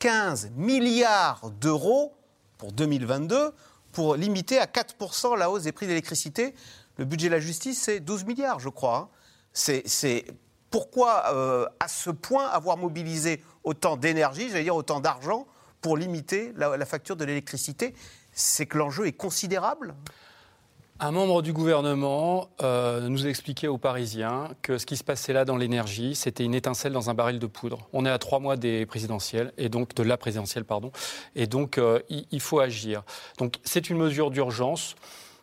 [0.00, 2.16] 15 milliards d'euros
[2.56, 3.52] pour 2022
[3.92, 6.54] pour limiter à 4% la hausse des prix de l'électricité.
[6.96, 8.96] Le budget de la justice, c'est 12 milliards, je crois.
[8.96, 9.08] hein.
[9.52, 10.24] C'est,
[10.70, 15.46] pourquoi, euh, à ce point, avoir mobilisé autant d'énergie, j'allais dire autant d'argent,
[15.80, 17.94] pour limiter la facture de l'électricité?
[18.32, 19.94] C'est que l'enjeu est considérable?
[21.00, 25.44] Un membre du gouvernement euh, nous expliquait aux Parisiens que ce qui se passait là
[25.44, 27.86] dans l'énergie, c'était une étincelle dans un baril de poudre.
[27.92, 30.90] On est à trois mois des présidentielles, et donc de la présidentielle, pardon,
[31.36, 33.04] et donc euh, il, il faut agir.
[33.38, 34.96] Donc c'est une mesure d'urgence.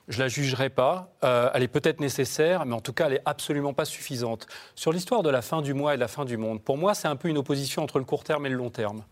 [0.08, 1.12] Je la jugerai pas.
[1.24, 4.46] Euh, elle est peut-être nécessaire, mais en tout cas, elle est absolument pas suffisante.
[4.76, 6.94] Sur l'histoire de la fin du mois et de la fin du monde, pour moi,
[6.94, 9.04] c'est un peu une opposition entre le court terme et le long terme.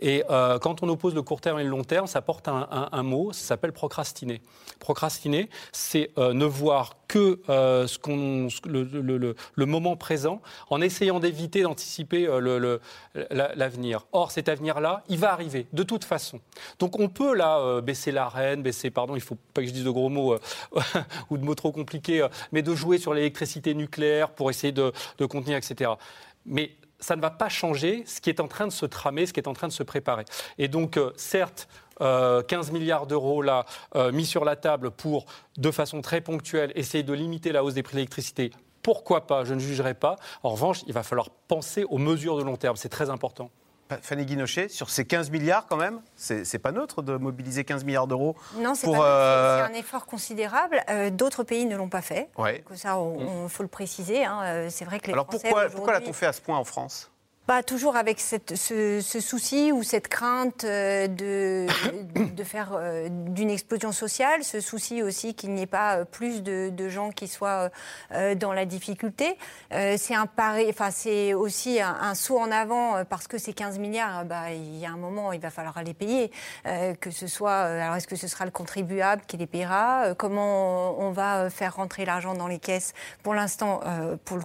[0.00, 3.02] Et euh, quand on oppose le court terme et le long terme, ça porte un,
[3.04, 4.42] mot, ça s'appelle procrastiner.
[4.80, 7.86] Procrastiner, c'est euh, ne voir que euh,
[8.64, 12.78] le, moment présent, en essayant d'éviter d'anticiper euh,
[13.30, 14.06] l'avenir.
[14.12, 16.40] Or, cet avenir-là, il va arriver de toute façon.
[16.78, 19.84] Donc, on peut là euh, baisser l'arène, baisser, pardon, il faut pas que je dise
[19.84, 20.38] de gros mots euh,
[21.30, 24.90] ou de mots trop compliqués, mais de jouer sur l'électricité nucléaire pour essayer de,
[25.26, 25.90] contenir, etc.
[26.46, 29.34] Mais ça ne va pas changer ce qui est en train de se tramer, ce
[29.34, 30.24] qui est en train de se préparer.
[30.56, 31.68] Et donc, certes,
[32.00, 33.64] euh, 15 milliards d'euros là
[33.96, 35.26] euh, mis sur la table pour,
[35.56, 38.50] de façon très ponctuelle, essayer de limiter la hausse des prix de l'électricité.
[38.82, 39.44] Pourquoi pas?
[39.44, 40.16] Je ne jugerai pas.
[40.42, 42.76] En revanche, il va falloir penser aux mesures de long terme.
[42.76, 43.50] C'est très important.
[44.00, 48.06] Fanny Guinochet, sur ces 15 milliards quand même, c'est pas neutre de mobiliser 15 milliards
[48.06, 50.82] d'euros Non, c'est euh, un effort considérable.
[50.88, 52.30] Euh, D'autres pays ne l'ont pas fait.
[52.38, 52.64] Ouais.
[52.68, 54.24] Donc ça, on, faut le préciser.
[54.24, 54.40] hein.
[54.44, 56.64] Euh, C'est vrai que les Alors Français pourquoi, pourquoi l'a-t-on fait à ce point en
[56.64, 57.11] France?
[57.52, 61.66] Pas toujours avec cette- ce, ce souci ou cette crainte euh, de,
[62.34, 66.42] de faire euh, d'une explosion sociale, ce souci aussi qu'il n'y ait pas euh, plus
[66.42, 67.68] de, de gens qui soient
[68.36, 69.36] dans la difficulté.
[69.70, 73.78] C'est un pari, enfin c'est aussi un, un saut en avant parce que ces 15
[73.78, 76.30] milliards, bah, il y a un moment il va falloir les payer.
[76.64, 81.10] Que ce soit, alors est-ce que ce sera le contribuable qui les paiera Comment on,
[81.12, 82.92] va faire rentrer l'argent dans les caisses?
[83.22, 83.80] Pour l'instant,
[84.24, 84.38] pour,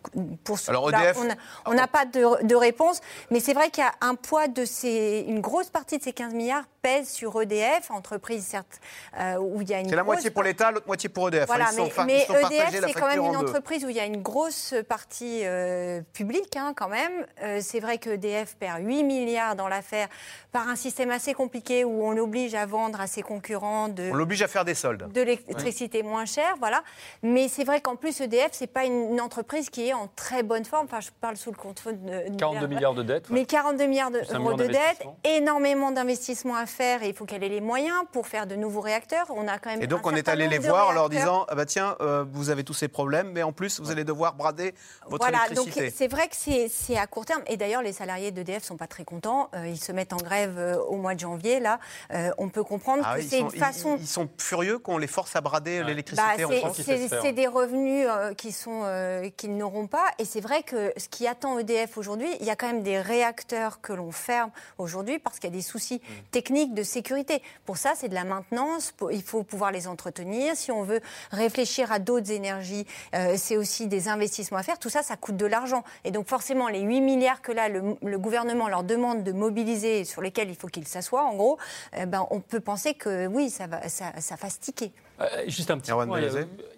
[0.43, 1.17] pour ce Alors, EDF,
[1.65, 2.96] on n'a pas de, de réponse,
[3.31, 6.13] mais c'est vrai qu'il y a un poids de ces, une grosse partie de ces
[6.13, 8.79] 15 milliards pèse sur EDF, entreprise certes
[9.19, 11.47] euh, où il y a une C'est la moitié pour l'État, l'autre moitié pour EDF.
[11.47, 13.99] voilà, Ils sont mais, mais sont EDF, c'est quand même une entreprise où il y
[13.99, 17.25] a une grosse partie euh, publique, hein, quand même.
[17.43, 20.07] Euh, c'est vrai que EDF perd 8 milliards dans l'affaire
[20.51, 24.15] par un système assez compliqué où on l'oblige à vendre à ses concurrents de On
[24.15, 25.11] l'oblige à faire des soldes.
[25.11, 26.83] de l'électricité moins chère, voilà.
[27.23, 30.43] Mais c'est vrai qu'en plus EDF, c'est pas une, une entreprise qui est en très
[30.43, 30.85] bonne forme.
[30.85, 33.29] Enfin, je parle sous le contrôle de 42 milliards de dettes.
[33.29, 37.43] mais 42 milliards d'euros million de dettes, énormément d'investissements à faire et il faut qu'elle
[37.43, 39.25] ait les moyens pour faire de nouveaux réacteurs.
[39.29, 41.09] On a quand même Et donc un on est allé les de voir en leur
[41.09, 44.03] disant ah bah tiens euh, vous avez tous ces problèmes mais en plus vous allez
[44.03, 44.73] devoir brader
[45.07, 45.89] votre Voilà, donc électricité.
[45.95, 47.41] c'est vrai que c'est c'est à court terme.
[47.47, 49.49] Et d'ailleurs, les salariés d'EDF sont pas très contents.
[49.55, 51.59] Euh, ils se mettent en grève euh, au mois de janvier.
[51.59, 51.79] Là,
[52.13, 53.97] Euh, on peut comprendre Ah que c'est sont, une façon.
[53.99, 56.81] ils sont furieux qu'on les force à brader Bah, l'électricité en c'est- France.
[57.21, 61.07] c'est des revenus euh, qui sont euh, qu'ils n'auront pas et c'est vrai que ce
[61.09, 65.19] qui attend EDF aujourd'hui, il y a quand même des réacteurs que l'on ferme aujourd'hui
[65.19, 66.13] parce qu'il y a des soucis Mm.
[66.31, 67.41] techniques de sécurité.
[67.65, 68.93] Pour ça, c'est de la maintenance.
[69.11, 70.55] Il faut pouvoir les entretenir.
[70.55, 71.01] Si on veut
[71.31, 74.79] réfléchir à d'autres énergies, euh, c'est aussi des investissements à faire.
[74.79, 75.83] Tout ça, ça coûte de l'argent.
[76.03, 80.03] Et donc forcément, les 8 milliards que là le, le gouvernement leur demande de mobiliser,
[80.05, 81.57] sur lesquels il faut qu'ils s'assoient, en gros,
[81.95, 84.91] eh ben, on peut penser que oui, ça va, ça, ça fasse tiquer.
[85.19, 86.21] Euh, juste un petit Erwan point.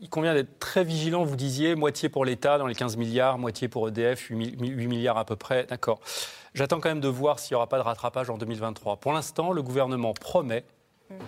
[0.02, 1.24] Il, convient d'être très vigilant.
[1.24, 4.88] Vous disiez moitié pour l'État dans les 15 milliards, moitié pour EDF, 8, mi- 8
[4.88, 5.66] milliards à peu près.
[5.66, 6.00] D'accord.
[6.54, 8.98] J'attends quand même de voir s'il n'y aura pas de rattrapage en 2023.
[8.98, 10.64] Pour l'instant, le gouvernement promet,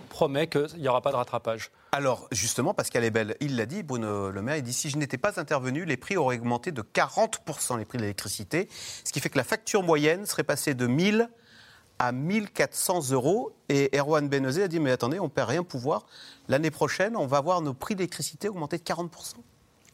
[0.09, 1.71] promet qu'il n'y aura pas de rattrapage.
[1.91, 4.89] Alors justement parce qu'elle est belle, il l'a dit Bruno Le Maire, il dit si
[4.89, 8.69] je n'étais pas intervenu, les prix auraient augmenté de 40% les prix de l'électricité,
[9.03, 11.29] ce qui fait que la facture moyenne serait passée de 1000
[12.01, 13.51] à 1400 euros.
[13.69, 16.07] Et Erwan Benezé a dit mais attendez, on ne perd rien pouvoir.
[16.47, 19.35] L'année prochaine, on va voir nos prix d'électricité augmenter de 40%.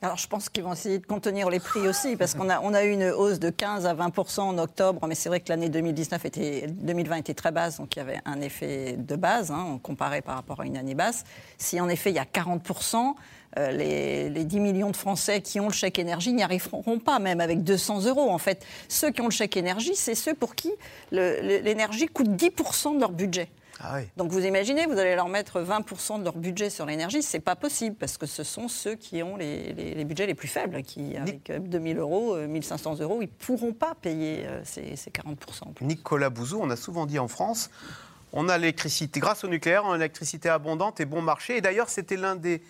[0.02, 2.76] Alors je pense qu'ils vont essayer de contenir les prix aussi, parce qu'on a, on
[2.76, 5.70] a eu une hausse de 15 à 20 en octobre, mais c'est vrai que l'année
[5.70, 9.80] 2019 était, 2020 était très basse, donc il y avait un effet de base, hein,
[9.82, 11.24] comparé par rapport à une année basse.
[11.58, 12.62] Si en effet il y a 40
[13.57, 17.19] euh, les, les 10 millions de Français qui ont le chèque énergie n'y arriveront pas,
[17.19, 18.29] même avec 200 euros.
[18.29, 20.71] En fait, ceux qui ont le chèque énergie, c'est ceux pour qui
[21.12, 23.49] l'énergie coûte 10% de leur budget.
[23.79, 24.07] Ah oui.
[24.17, 27.55] Donc vous imaginez, vous allez leur mettre 20% de leur budget sur l'énergie, c'est pas
[27.55, 30.81] possible parce que ce sont ceux qui ont les, les- les budgets les plus faibles,
[30.81, 35.12] qui avec euh, 2000 euros, euh, 1500 euros, ils pourront pas payer euh, ces, ces
[35.12, 35.36] 40%.
[35.81, 37.69] Nicolas Bouzou, on a souvent dit en France,
[38.33, 41.57] on a l'électricité, grâce au nucléaire, on a l'électricité abondante et bon marché.
[41.57, 42.63] Et d'ailleurs, c'était l'un des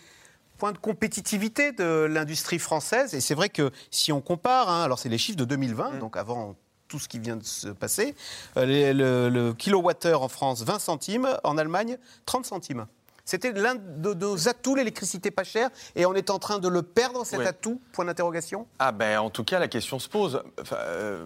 [0.58, 3.14] points de compétitivité de l'industrie française.
[3.14, 6.18] Et c'est vrai que si on compare, hein, alors c'est les chiffres de 2020, donc
[6.18, 6.56] avant
[6.88, 8.16] tout ce qui vient de se passer,
[8.56, 12.88] euh, les- le, le kilowattheure en France, 20 centimes, en Allemagne, 30 centimes.
[13.28, 16.82] C'était l'un de nos atouts, l'électricité pas chère, et on est en train de le
[16.82, 17.46] perdre, cet Oui.
[17.46, 17.82] atout?
[17.92, 18.68] Point d'interrogation.
[18.80, 20.42] Ah ben en tout cas la question se pose.
[20.62, 21.26] Enfin, euh,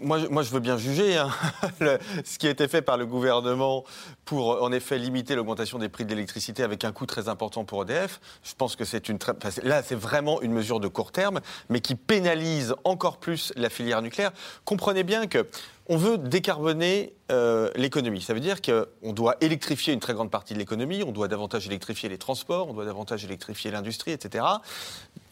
[0.00, 1.30] moi, je- moi je veux bien juger hein,
[1.80, 3.82] le- ce qui a été fait par le gouvernement
[4.24, 7.82] pour en effet limiter l'augmentation des prix de l'électricité avec un coût très important pour
[7.82, 8.20] EDF.
[8.44, 11.10] Je pense que c'est une très, enfin, c'est- là c'est vraiment une mesure de court
[11.10, 14.30] terme, mais qui pénalise encore plus la filière nucléaire.
[14.64, 15.44] Comprenez bien que
[15.88, 18.22] on veut décarboner euh, l'économie.
[18.22, 21.66] Ça veut dire qu'on doit électrifier une très grande partie de l'économie, on doit davantage
[21.66, 24.44] électrifier les transports, on doit davantage électrifier l'industrie, etc.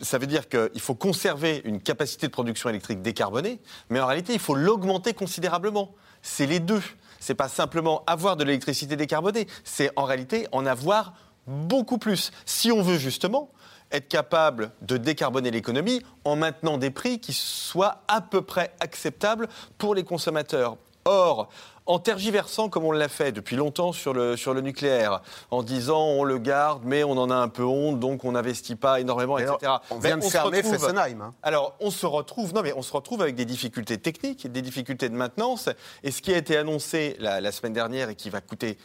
[0.01, 3.61] Ça veut dire qu'il faut conserver une capacité de production électrique décarbonée,
[3.91, 5.95] mais en réalité, il faut l'augmenter considérablement.
[6.23, 6.83] C'est les deux.
[7.21, 11.15] C'est pas simplement avoir de l'électricité décarbonée, c'est en réalité en avoir
[11.47, 12.33] beaucoup plus.
[12.45, 13.51] Si on veut justement
[13.92, 19.48] être capable de décarboner l'économie en maintenant des prix qui soient à peu près acceptables
[19.79, 20.76] pour les consommateurs.
[21.07, 21.48] Or,
[21.87, 26.05] en tergiversant comme on l'a fait depuis longtemps sur le, sur le nucléaire, en disant
[26.05, 29.38] on le garde, mais on en a un peu honte, donc on n'investit pas énormément,
[29.38, 29.57] etc.
[29.90, 31.20] on vient Ben, de fermer retrouve- Fessenheim.
[31.22, 31.35] hein.
[31.42, 35.09] alors, on se retrouve, non mais on se retrouve avec des difficultés techniques, des difficultés
[35.09, 35.68] de maintenance.
[36.05, 38.76] Et ce qui a été annoncé la, la semaine dernière et qui va coûter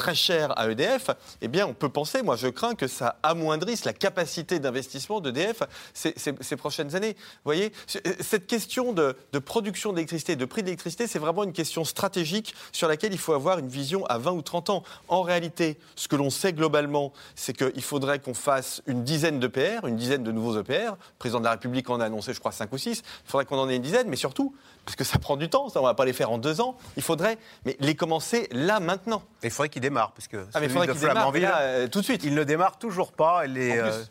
[0.00, 1.10] très cher à EDF,
[1.42, 5.62] eh bien, on peut penser, moi je crains que ça amoindrisse la capacité d'investissement d'EDF
[5.92, 7.16] ces, prochaines années.
[7.18, 12.54] Vous voyez, cette question de, production d'électricité, de prix d'électricité, c'est vraiment une question stratégique
[12.72, 14.84] sur laquelle il faut avoir une vision à 20 ou 30 ans.
[15.08, 19.86] En réalité, ce que l'on sait globalement, c'est qu'il faudrait qu'on fasse une dizaine d'EPR,
[19.86, 20.92] une dizaine de nouveaux EPR.
[20.92, 23.02] Le président de la République en a annoncé, je crois, 5 ou 6.
[23.26, 24.54] Il faudrait qu'on en ait une dizaine, mais surtout,
[24.86, 26.62] parce que ça prend du temps, ça, on ne va pas les faire en deux
[26.62, 27.36] ans, il faudrait
[27.66, 29.22] mais les commencer là, maintenant.
[29.42, 31.42] Il faudrait qu'il démarre, parce que Ah, mais il celui faudrait de qu'il démarre, Flamanville,
[31.42, 32.24] mais là, euh, tout de suite.
[32.24, 33.44] il ne démarre toujours pas.
[33.44, 34.02] Et les, euh,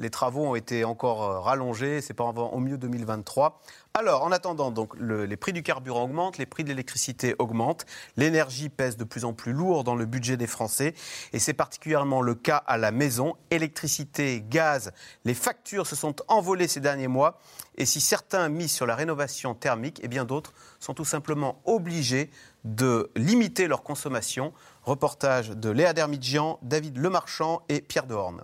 [0.00, 2.00] les travaux ont été encore euh, rallongés.
[2.00, 3.60] C'est pas avant au mieux 2023.
[3.94, 7.84] Alors, en attendant, donc, le- les prix du carburant augmentent, les prix de l'électricité augmentent,
[8.16, 10.94] l'énergie pèse de plus en plus lourd dans le budget des Français,
[11.32, 13.34] et c'est particulièrement le cas à la maison.
[13.50, 14.92] Électricité, gaz,
[15.24, 17.40] les factures se sont envolées ces derniers mois,
[17.76, 22.30] et si certains misent sur la rénovation thermique, et bien d'autres sont tout simplement obligés
[22.64, 24.52] de limiter leur consommation.
[24.88, 28.40] Reportage de Léa Dermidjian, David Lemarchand et Pierre Dehorne.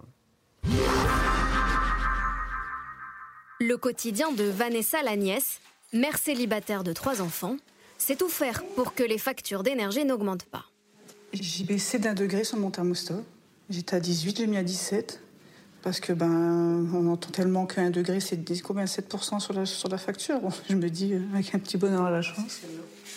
[3.60, 5.60] Le quotidien de Vanessa Lagnès,
[5.94, 7.56] mère célibataire de trois enfants,
[7.96, 10.66] sait tout faire pour que les factures d'énergie n'augmentent pas.
[11.32, 13.22] J'ai baissé d'un degré sur mon thermostat.
[13.70, 15.22] J'étais à 18, j'ai mis à 17.
[15.80, 19.88] Parce que ben, on entend tellement qu'un degré, c'est 10 combien 7% sur la, sur
[19.88, 20.40] la facture?
[20.40, 22.60] Bon, je me dis, euh, avec un petit bonheur à la chance.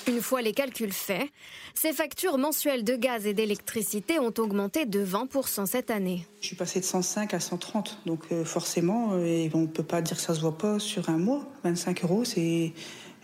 [0.07, 1.29] Une fois les calculs faits,
[1.73, 6.25] ces factures mensuelles de gaz et d'électricité ont augmenté de 20% cette année.
[6.39, 7.99] Je suis passée de 105 à 130.
[8.05, 10.79] Donc euh, forcément, euh, et on ne peut pas dire que ça se voit pas
[10.79, 11.45] sur un mois.
[11.65, 12.71] 25 euros, c'est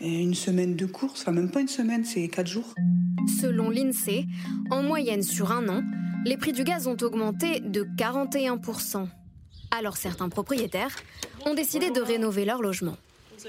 [0.02, 1.22] une semaine de course.
[1.22, 2.76] Enfin, même pas une semaine, c'est 4 jours.
[3.40, 4.26] Selon l'INSEE,
[4.70, 5.84] en moyenne sur un an,
[6.26, 9.08] les prix du gaz ont augmenté de 41%.
[9.72, 10.96] Alors certains propriétaires
[11.46, 12.98] ont décidé de rénover leur logement.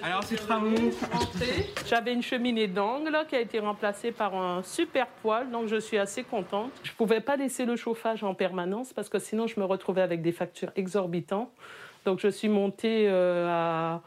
[0.03, 0.69] Alors, ces travaux
[1.13, 1.67] entrée.
[1.87, 5.99] J'avais une cheminée d'angle qui a été remplacée par un super poêle, donc je suis
[5.99, 6.71] assez contente.
[6.83, 10.03] Je ne pouvais pas laisser le chauffage en permanence parce que sinon je me retrouvais
[10.03, 11.51] avec des factures exorbitantes.
[12.05, 14.03] Donc je suis montée euh, à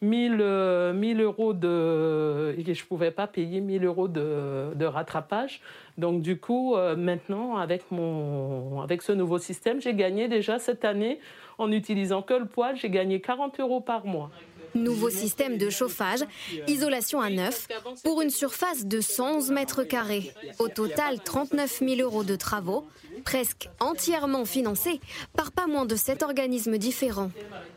[0.00, 2.54] 1000, euh, 1000 euros de...
[2.58, 5.60] et je ne pouvais pas payer 1000 euros de, de rattrapage.
[5.98, 10.84] Donc du coup, euh, maintenant, avec, mon, avec ce nouveau système, j'ai gagné déjà cette
[10.84, 11.20] année,
[11.58, 14.30] en utilisant que le poêle, j'ai gagné 40 euros par mois.
[14.74, 16.20] Nouveau système de chauffage,
[16.66, 17.68] isolation à neuf,
[18.04, 20.32] pour une surface de 111 mètres carrés.
[20.58, 22.86] Au total, 39 000 euros de travaux,
[23.24, 25.00] presque entièrement financés
[25.36, 27.30] par pas moins de sept organismes différents.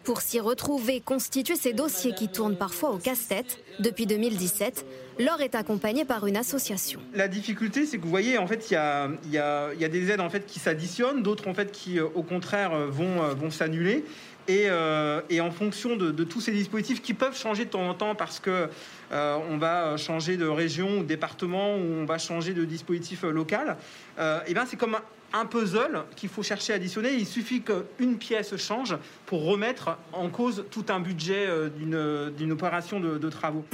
[0.03, 4.86] Pour s'y retrouver, constituer ces dossiers qui tournent parfois au casse-tête, depuis 2017,
[5.19, 6.99] Laure est accompagnée par une association.
[7.13, 10.45] La difficulté, c'est que vous voyez, en fait, il y a, des aides en fait
[10.45, 14.03] qui s'additionnent, d'autres en fait qui, euh, au contraire, euh, euh, vont s'annuler.
[14.47, 17.93] Et, euh, et en fonction de, tous ces dispositifs qui peuvent changer de temps en
[17.93, 18.69] temps parce que
[19.12, 23.23] euh, on va changer de région ou de département ou on va changer de dispositif
[23.23, 23.77] euh, local,
[24.19, 24.97] euh, ben c'est comme
[25.34, 27.13] un, puzzle qu'il faut chercher à additionner.
[27.13, 33.29] Il suffit qu'une pièce change pour remettre en cause tout un budget d'une opération de
[33.29, 33.65] travaux.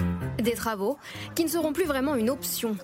[0.42, 0.98] Des travaux
[1.36, 2.76] qui ne seront plus vraiment une option.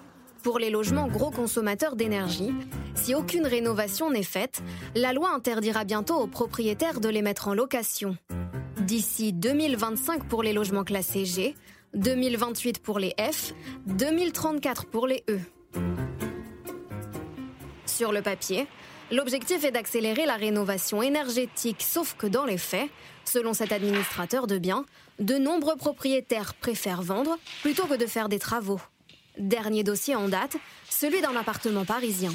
[0.48, 2.54] Pour les logements gros consommateurs d'énergie,
[2.96, 4.64] si aucune rénovation n'est faite,
[4.96, 8.16] la loi interdira bientôt aux propriétaires de les mettre en location.
[8.80, 11.54] D'ici 2025 pour les logements classés G,
[11.96, 13.52] 2028 pour les F,
[13.88, 15.38] 2034 pour les E.
[17.86, 18.68] Sur le papier,
[19.12, 22.90] l'objectif est d'accélérer la rénovation énergétique, sauf que dans les faits,
[23.26, 24.86] selon cet administrateur de biens,
[25.20, 28.80] de nombreux propriétaires préfèrent vendre plutôt que de faire des travaux.
[29.39, 30.58] Dernier dossier en date,
[30.89, 32.32] celui d'un appartement parisien.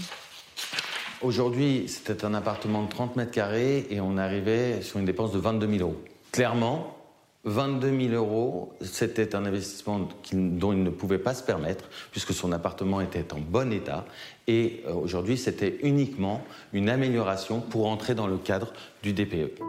[1.20, 5.38] Aujourd'hui, c'était un appartement de 30 mètres carrés et on arrivait sur une dépense de
[5.38, 6.00] 22 000 euros.
[6.30, 7.01] Clairement,
[7.44, 12.52] 22 000 euros, c'était un investissement dont il ne pouvait pas se permettre puisque son
[12.52, 14.04] appartement était en bon état.
[14.46, 19.12] Et euh, aujourd'hui, c'était uniquement une amélioration pour entrer dans le cadre du.
[19.12, 19.60] DPE.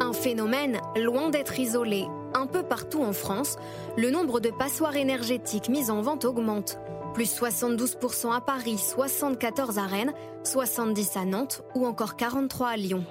[0.00, 2.04] Un phénomène loin d'être isolé.
[2.34, 3.56] Un peu partout en France,
[3.96, 6.78] le nombre de passoires énergétiques mises en vente augmente.
[7.14, 10.12] Plus 72% à Paris, 74 à Rennes,
[10.44, 13.04] 70 à Nantes ou encore 43 à Lyon.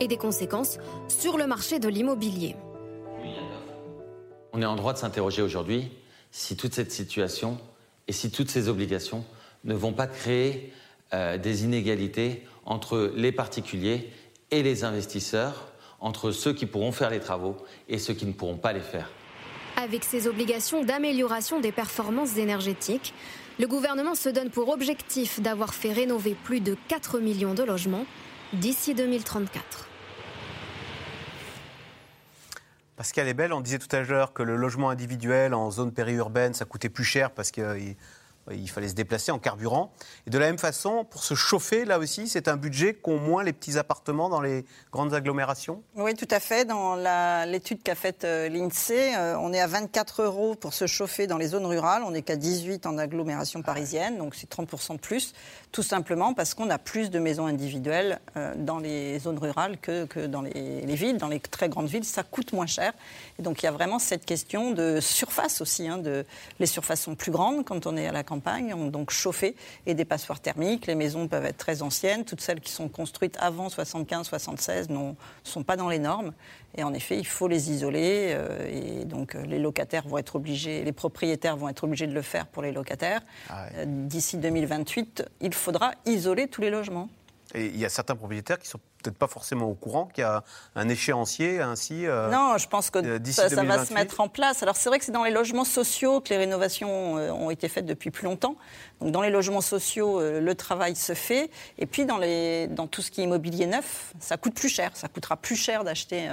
[0.00, 0.78] Et des conséquences
[1.08, 2.56] sur le marché de l'immobilier.
[4.52, 5.90] On est en droit de s'interroger aujourd'hui
[6.30, 7.58] si toute cette situation
[8.06, 9.24] et si toutes ces obligations
[9.64, 10.72] ne vont pas créer
[11.12, 14.10] euh, des inégalités entre les particuliers
[14.50, 17.56] et les investisseurs entre ceux qui pourront faire les travaux
[17.88, 19.10] et ceux qui ne pourront pas les faire.
[19.76, 23.14] Avec ses obligations d'amélioration des performances énergétiques,
[23.58, 28.06] le gouvernement se donne pour objectif d'avoir fait rénover plus de 4 millions de logements
[28.52, 29.88] d'ici 2034.
[32.98, 36.52] Pascal est belle, on disait tout à l'heure que le logement individuel en zone périurbaine,
[36.52, 37.94] ça coûtait plus cher parce qu'il
[38.52, 39.92] il fallait se déplacer en carburant.
[40.26, 43.42] Et de la même façon, pour se chauffer, là aussi, c'est un budget qu'ont moins
[43.42, 46.64] les petits appartements dans les grandes agglomérations Oui, tout à fait.
[46.64, 46.96] Dans
[47.46, 51.38] l'étude qu'a faite euh, l'INSEE, euh, on est à 24 euros pour se chauffer dans
[51.38, 52.02] les zones rurales.
[52.04, 55.34] On n'est qu'à 18 en agglomération parisienne, donc c'est 30% de plus
[55.72, 60.06] tout simplement parce qu'on a plus de maisons individuelles euh, dans les zones rurales que,
[60.06, 61.18] que dans les, villes.
[61.18, 62.92] Dans les très grandes villes, ça coûte moins cher.
[63.38, 65.86] Et donc il y a vraiment cette question de surface aussi.
[65.86, 66.24] Hein, de,
[66.58, 69.54] les surfaces sont plus grandes quand on est à la campagne, on donc chauffé
[69.86, 70.86] et des passoires thermiques.
[70.86, 72.24] Les maisons peuvent être très anciennes.
[72.24, 75.12] Toutes celles qui sont construites avant 75-76 ne
[75.44, 76.32] sont pas dans les normes.
[76.76, 78.32] Et en effet, il faut les isoler.
[78.34, 82.14] Euh, et donc, euh, les locataires vont être obligés, les propriétaires vont être obligés de
[82.14, 83.22] le faire pour les locataires.
[83.48, 87.08] Ah d'ici 2028, il faudra isoler tous les logements.
[87.54, 90.24] Et il y a certains propriétaires qui sont peut-être pas forcément au courant qu'il y
[90.24, 90.42] a
[90.74, 92.06] un échéancier ainsi.
[92.06, 94.62] Euh, non, je pense que euh, ça, va se mettre en place.
[94.62, 97.68] Alors c'est vrai que c'est dans les logements sociaux que les rénovations euh, ont été
[97.68, 98.56] faites depuis plus longtemps.
[99.00, 101.50] Donc dans les logements sociaux, le travail se fait.
[101.78, 104.90] Et puis dans, les, dans tout ce qui est immobilier neuf, ça coûte plus cher.
[104.94, 106.28] Ça coûtera plus cher d'acheter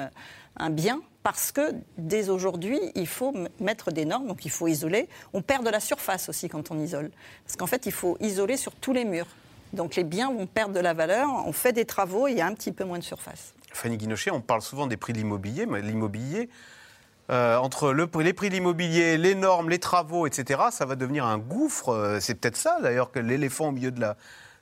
[0.58, 5.08] un bien parce que dès aujourd'hui, il faut mettre des normes, donc il faut isoler.
[5.34, 7.12] On perd de la surface aussi quand on isole.
[7.46, 9.28] Parce qu'en fait, il faut isoler sur tous les murs.
[9.76, 11.30] Donc les biens vont perdre de la valeur.
[11.46, 13.54] On fait des travaux, il y a un petit peu moins de surface.
[13.74, 16.50] Fanny Guinochet, on parle souvent des prix de l'immobilier, mais l'immobilier,
[17.30, 21.26] euh, entre le, les prix de l'immobilier, les normes, les travaux, etc., ça va devenir
[21.26, 21.90] un gouffre.
[21.90, 23.92] Euh, c'est peut-être ça, d'ailleurs, que l'éléphant au milieu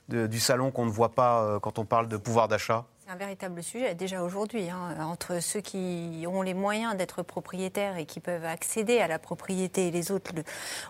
[0.08, 3.16] du salon qu'on ne voit pas euh, quand on parle de pouvoir d'achat c'est un
[3.16, 8.20] véritable sujet déjà aujourd'hui, hein, entre ceux qui ont les moyens d'être propriétaires et qui
[8.20, 10.32] peuvent accéder à la propriété et les autres.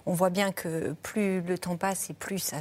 [0.06, 2.52] on voit bien que plus le temps passe et plus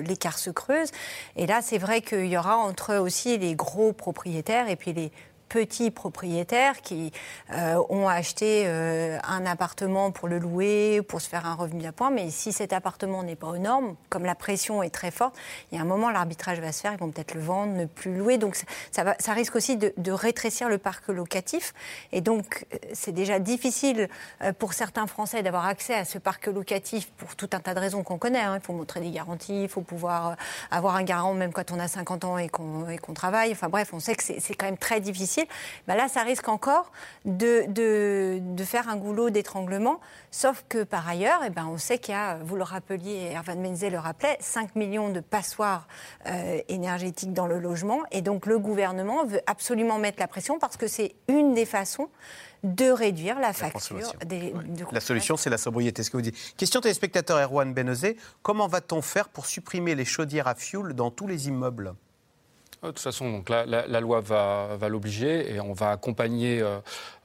[0.00, 0.90] l'écart se creuse.
[1.36, 4.92] Et là, c'est vrai qu'il y aura entre eux aussi les gros propriétaires et puis
[4.92, 5.12] les
[5.52, 7.12] petits propriétaires qui
[7.52, 11.92] euh, ont acheté euh, un appartement pour le louer, pour se faire un revenu à
[11.92, 12.10] point.
[12.10, 15.34] Mais si cet appartement n'est pas aux normes, comme la pression est très forte,
[15.70, 17.84] il y a un moment, l'arbitrage va se faire, ils vont peut-être le vendre, ne
[17.84, 18.38] plus louer.
[18.38, 18.56] Donc
[18.90, 21.74] ça, risque aussi de, de, rétrécir le parc locatif.
[22.12, 24.08] Et donc euh, c'est déjà difficile
[24.58, 28.02] pour certains Français d'avoir accès à ce parc locatif pour tout un tas de raisons
[28.02, 28.40] qu'on connaît.
[28.40, 28.56] Hein.
[28.58, 30.36] Il faut montrer des garanties, il faut pouvoir
[30.70, 33.52] avoir un garant même quand on a 50 ans et qu'on travaille.
[33.52, 35.41] Enfin bref, on sait que c'est quand même très difficile.
[35.86, 36.92] Bah là, ça risque encore
[37.24, 40.00] de, de, faire un goulot d'étranglement.
[40.30, 43.60] Sauf que par ailleurs, eh ben, on sait qu'il y a, vous le rappeliez, Erwan
[43.60, 45.86] Menzel le rappelait, 5 millions de passoires
[46.26, 48.00] euh, énergétiques dans le logement.
[48.10, 52.08] Et donc le gouvernement veut absolument mettre la pression parce que c'est une des façons
[52.62, 54.12] de réduire la facture.
[54.24, 54.54] des,
[54.92, 56.56] la solution, c'est la sobriété, ce que vous dites.
[56.56, 61.26] Question téléspectateur Erwan Benezé, comment va-t-on faire pour supprimer les chaudières à fioul dans tous
[61.26, 61.94] les immeubles?
[62.88, 66.60] De toute façon, donc la, la, loi va, va l'obliger et on va accompagner.
[66.60, 66.78] Euh,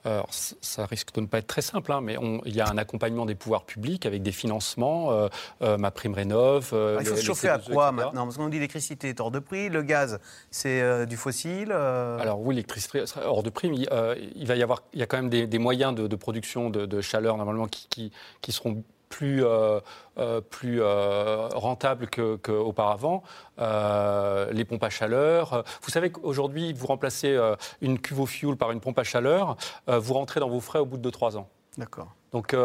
[0.05, 0.21] euh
[0.61, 2.77] ça risque de ne pas être très simple, hein, mais on, il y a un
[2.77, 5.27] accompagnement des pouvoirs publics avec des financements, euh,
[5.63, 6.69] euh ma prime rénov.
[6.73, 8.25] Euh, ah, il faut se chauffer à quoi maintenant?
[8.25, 10.19] Parce qu'on dit l'électricité est hors de prix, le gaz
[10.51, 11.71] c'est du fossile.
[11.71, 13.87] Alors oui, l'électricité hors de prix, mais
[14.35, 16.69] il, va y avoir, il y a quand même des, des moyens de, de production
[16.69, 19.79] de, de, chaleur normalement qui, qui, qui seront plus, euh,
[20.17, 23.23] euh, plus euh, rentable qu'auparavant.
[23.57, 25.63] les pompes à chaleur.
[25.81, 27.37] Vous savez qu'aujourd'hui, vous remplacez
[27.81, 30.85] une cuve au fuel par une pompe à chaleur, vous rentrez dans vos frais au
[30.85, 31.49] bout de 3 ans.
[31.77, 32.13] D'accord.
[32.31, 32.55] Donc,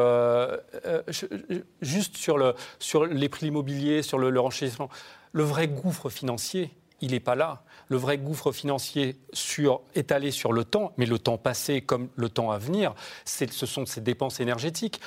[1.80, 4.88] juste sur, le, sur les prix immobiliers, sur le, le renchérissement,
[5.32, 7.62] le vrai gouffre financier, il n'est pas là.
[7.88, 12.28] Le vrai gouffre financier sur, étalé sur le temps, mais le temps passé comme le
[12.28, 15.00] temps à venir, ce sont ces dépenses énergétiques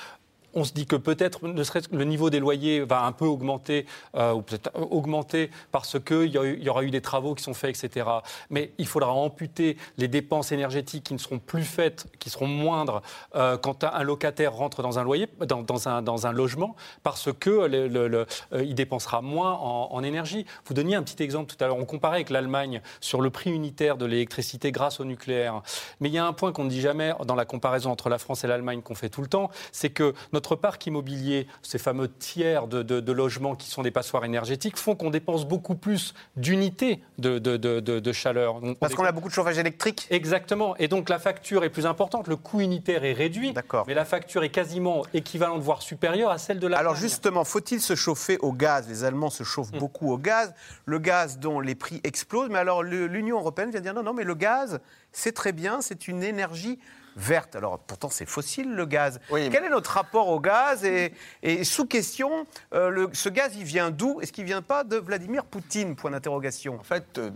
[0.56, 3.86] on se dit que peut-être ne serait le niveau des loyers va un peu augmenter,
[4.16, 7.84] euh, ou peut-être augmenter parce qu'il y, y, aura eu des travaux qui sont faits,
[7.84, 8.08] etc.
[8.49, 13.01] Mais il faudra amputer les dépenses énergétiques qui ne seront plus faites, qui seront moindres
[13.36, 18.74] euh, quand un locataire rentre dans un loyer, dans, un, logement, parce qu'il le, euh,
[18.74, 20.45] dépensera moins en, en, énergie.
[20.66, 21.78] Vous donniez un petit exemple tout à l'heure.
[21.78, 25.62] On comparait avec l'Allemagne sur le prix unitaire de l'électricité grâce au nucléaire.
[25.99, 28.18] Mais il y a un point qu'on ne dit jamais dans la comparaison entre la
[28.18, 31.80] France et l'Allemagne qu'on fait tout le temps, c'est que notre notre parc immobilier, ces
[31.80, 35.74] fameux tiers de, de, de logements qui sont des passoires énergétiques, font qu'on dépense beaucoup
[35.74, 38.62] plus d'unités de, de, chaleur.
[38.80, 40.78] Parce qu'on a beaucoup de chauffage électrique Exactement.
[40.78, 43.56] Et donc la facture est plus importante, le coût unitaire est réduit,
[43.88, 46.78] mais la facture est quasiment équivalente, voire supérieure à celle de la.
[46.78, 48.88] Alors justement, faut-il se chauffer au gaz?
[48.88, 49.80] Les Allemands se chauffent mm.
[49.80, 50.54] beaucoup au gaz.
[50.86, 52.50] Le gaz dont les prix explosent.
[52.50, 54.80] Mais alors l'Union européenne vient dire non, non, mais le gaz,
[55.12, 56.78] c'est très bien, c'est une énergie
[57.16, 57.55] verte.
[57.55, 59.20] Alors pourtant c'est fossile le gaz.
[59.30, 63.91] Quel est notre rapport au gaz et, sous question, euh, le, ce gaz il vient
[63.91, 64.20] d'où?
[64.22, 65.95] Est-ce qu'il vient pas de Vladimir Poutine?
[65.95, 66.80] Point d'interrogation.
[66.80, 67.30] En fait, euh,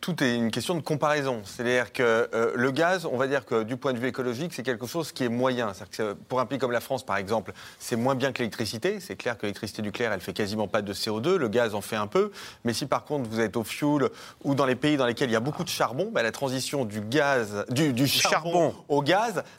[0.00, 1.42] tout est une question de comparaison.
[1.44, 4.62] C'est-à-dire que euh, le gaz, on va dire que du point de vue écologique, c'est
[4.62, 5.72] quelque chose qui est moyen.
[5.90, 9.00] Que pour un pays comme la France, par exemple, c'est moins bien que l'électricité.
[9.00, 11.36] C'est clair que l'électricité nucléaire, elle fait quasiment pas de CO2.
[11.36, 12.30] Le gaz en fait un peu.
[12.64, 14.08] Mais si par contre vous êtes au fuel
[14.44, 16.84] ou dans les pays dans lesquels il y a beaucoup de charbon, bah, la transition
[16.84, 19.11] du gaz, du, charbon, au gaz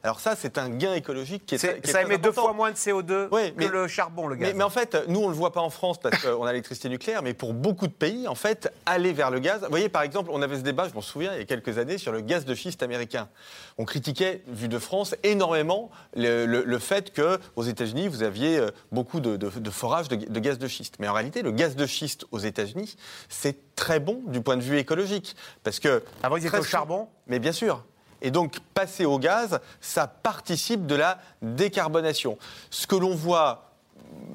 [0.04, 3.30] alors ça, c'est un gain écologique qui est, Ça émet deux fois moins de CO2
[3.30, 4.54] que le charbon, le gaz.
[4.56, 6.90] Mais, en fait, nous, on ne le voit pas en France parce qu'on a l'électricité
[6.90, 9.62] nucléaire, mais pour beaucoup de pays, en fait, aller vers le gaz.
[9.62, 11.78] Vous voyez, par exemple, on avait ce débat, je m'en souviens, il y a quelques
[11.78, 13.30] années, sur le gaz de schiste américain.
[13.78, 19.38] On critiquait, vu de France, énormément le, fait qu'aux États-Unis, vous aviez euh, beaucoup de,
[19.38, 20.96] de, forage de, de gaz de schiste.
[21.00, 22.96] Mais en réalité, le gaz de schiste aux États-Unis,
[23.30, 25.36] c'est très bon du point de vue écologique.
[25.64, 26.04] Parce que.
[26.22, 27.08] Avant, ils étaient au charbon?
[27.28, 27.84] Mais bien sûr.
[28.24, 32.38] Et donc, passer au gaz, ça participe de la décarbonation.
[32.72, 33.73] Ce que l'on voit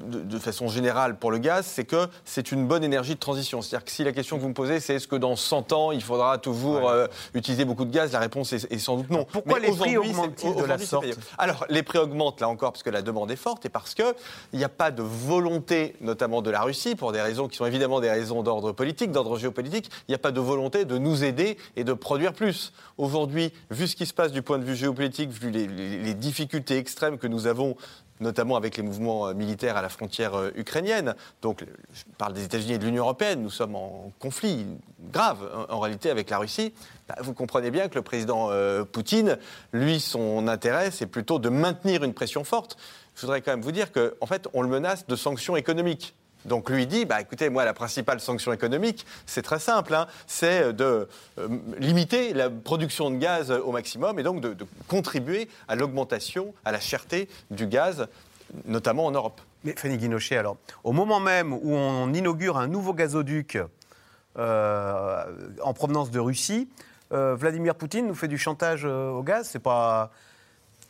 [0.09, 3.61] de, façon générale pour le gaz, c'est que c'est une bonne énergie de transition.
[3.61, 5.91] C'est-à-dire que si la question que vous me posez, c'est est-ce que dans 100 ans,
[5.91, 9.25] il faudra toujours euh, utiliser beaucoup de gaz, la réponse est, sans doute non.
[9.31, 11.05] pourquoi les prix augmentent de la sorte?
[11.37, 14.13] Alors, les prix augmentent, là encore, parce que la demande est forte et parce qu'il
[14.53, 17.99] n'y a pas de volonté, notamment de la Russie, pour des raisons qui sont évidemment
[17.99, 21.57] des raisons d'ordre politique, d'ordre géopolitique, il n'y a pas de volonté de nous aider
[21.75, 22.73] et de produire plus.
[22.97, 27.17] Aujourd'hui, vu ce qui se passe du point de vue géopolitique, vu les difficultés extrêmes
[27.17, 27.75] que nous avons
[28.19, 31.15] notamment avec les mouvements euh, militaires à la frontière euh, ukrainienne.
[31.41, 33.41] Donc, je parle des États-Unis et de l'Union européenne.
[33.41, 34.65] Nous sommes en conflit
[35.11, 35.37] grave,
[35.69, 36.73] en réalité, avec la Russie.
[37.07, 39.37] Bah, vous comprenez bien que le président euh, Poutine,
[39.73, 42.77] lui, son intérêt, c'est plutôt de maintenir une pression forte.
[43.15, 46.15] Je voudrais quand même vous dire qu'en en fait, on le menace de sanctions économiques.
[46.45, 50.07] Donc lui dit, bah, écoutez, moi, la principale sanction économique, c'est très simple, hein.
[50.25, 54.55] c'est de euh, limiter la production de gaz au maximum et donc de,
[54.87, 58.07] contribuer à l'augmentation, à la cherté du gaz,
[58.65, 59.41] notamment en Europe.
[59.65, 63.57] Mais Fanny Guinochet, alors, au moment même où on inaugure un nouveau gazoduc
[64.37, 65.23] euh,
[65.61, 66.69] en provenance de Russie,
[67.11, 70.11] euh, Vladimir Poutine nous fait du chantage au gaz, c'est pas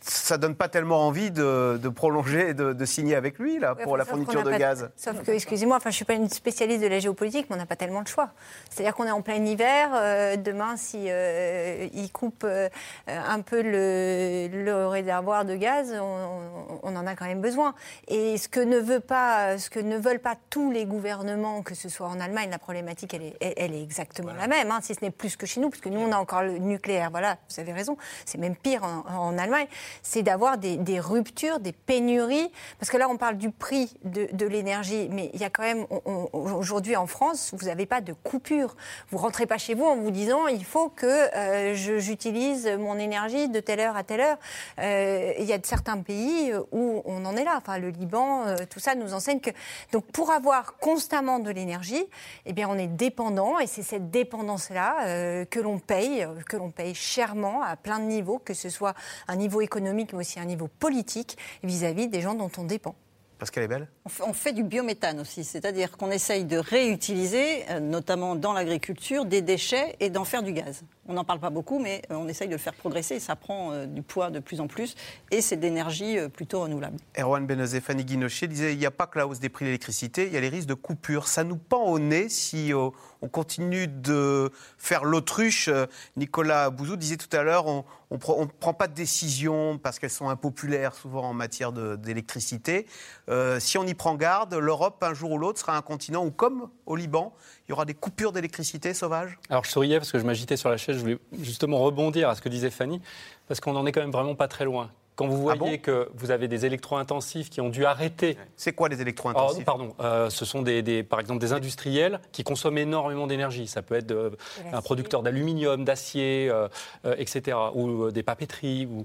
[0.01, 4.05] ça donne pas tellement envie de, prolonger, de, de, signer avec lui là pour la
[4.05, 4.89] fourniture de gaz.
[4.95, 7.65] Sauf que, excusez-moi, enfin, je suis pas une spécialiste de la géopolitique, mais on n'a
[7.65, 8.29] pas tellement de choix.
[8.69, 9.89] C'est-à-dire qu'on est en plein hiver.
[9.93, 12.69] Euh, demain, si euh, il coupe euh,
[13.07, 17.75] un peu le, le, réservoir de gaz, on, on, en a quand même besoin.
[18.07, 21.75] Et ce que ne veut pas, ce que ne veulent pas tous les gouvernements, que
[21.75, 24.95] ce soit en Allemagne, la problématique, elle est, elle est exactement la même, hein, si
[24.95, 27.09] ce n'est plus que chez nous, parce que nous, on a encore le nucléaire.
[27.11, 27.97] Voilà, vous avez raison.
[28.25, 29.67] C'est même pire en, en Allemagne
[30.03, 32.51] c'est d'avoir des, ruptures, des pénuries.
[32.79, 35.85] Parce que là, on parle du prix de, l'énergie, mais il y a quand même,
[36.33, 38.75] aujourd'hui en France, vous n'avez pas de coupure.
[39.09, 43.49] Vous rentrez pas chez vous en vous disant, il faut que euh, j'utilise mon énergie
[43.49, 44.37] de telle heure à telle heure.
[44.79, 47.55] Euh, il y a certains pays où on en est là.
[47.57, 49.51] Enfin, le Liban, euh, tout ça nous enseigne que.
[49.91, 52.05] Donc, pour avoir constamment de l'énergie,
[52.45, 56.95] eh bien, on est dépendant, et c'est cette dépendance-là que l'on paye, que l'on paye
[56.95, 58.93] chèrement à plein de niveaux, que ce soit
[59.27, 62.95] un niveau économique mais aussi à un niveau politique vis-à-vis des gens dont on dépend.
[63.39, 63.87] Parce qu'elle est belle
[64.25, 69.41] on fait, du biométhane aussi, c'est-à-dire qu'on essaye de réutiliser, euh, notamment dans l'agriculture, des
[69.41, 70.83] déchets et d'en faire du gaz.
[71.07, 73.35] On n'en parle pas beaucoup, mais euh, on essaye de le faire progresser et ça
[73.35, 74.95] prend euh, du poids de plus en plus
[75.31, 76.97] et c'est d'énergie plutôt renouvelable.
[77.17, 79.69] Erwan Benazé, Fanny Guinochet disait il n'y a pas que la hausse des prix de
[79.69, 81.27] l'électricité, il y a les risques de coupure.
[81.27, 85.69] Ça nous pend au nez si on continue de faire l'autruche.
[86.17, 87.85] Nicolas Bouzou disait tout à l'heure on
[88.17, 92.87] ne prend pas de décision parce qu'elles sont impopulaires souvent en matière d'électricité.
[93.29, 96.31] Euh, si on y prend garde, l'Europe, un jour ou l'autre, sera un continent où,
[96.31, 97.33] comme au Liban,
[97.67, 100.69] il y aura des coupures d'électricité sauvages Alors je souriais parce que je m'agitais sur
[100.69, 103.01] la chaise, je voulais justement rebondir à ce que disait Fanny,
[103.47, 104.91] parce qu'on n'en est quand même vraiment pas très loin.
[105.19, 108.37] Quand vous ah voyez que vous avez des électro-intensifs qui ont dû arrêter.
[108.55, 112.77] C'est quoi les électro-intensifs Pardon, euh, ce sont des, par exemple des industriels qui consomment
[112.77, 113.67] énormément d'énergie.
[113.67, 114.29] Ça peut être euh,
[114.71, 116.69] un producteur d'aluminium, d'acier, euh,
[117.17, 119.03] etc., ou des papeteries, ou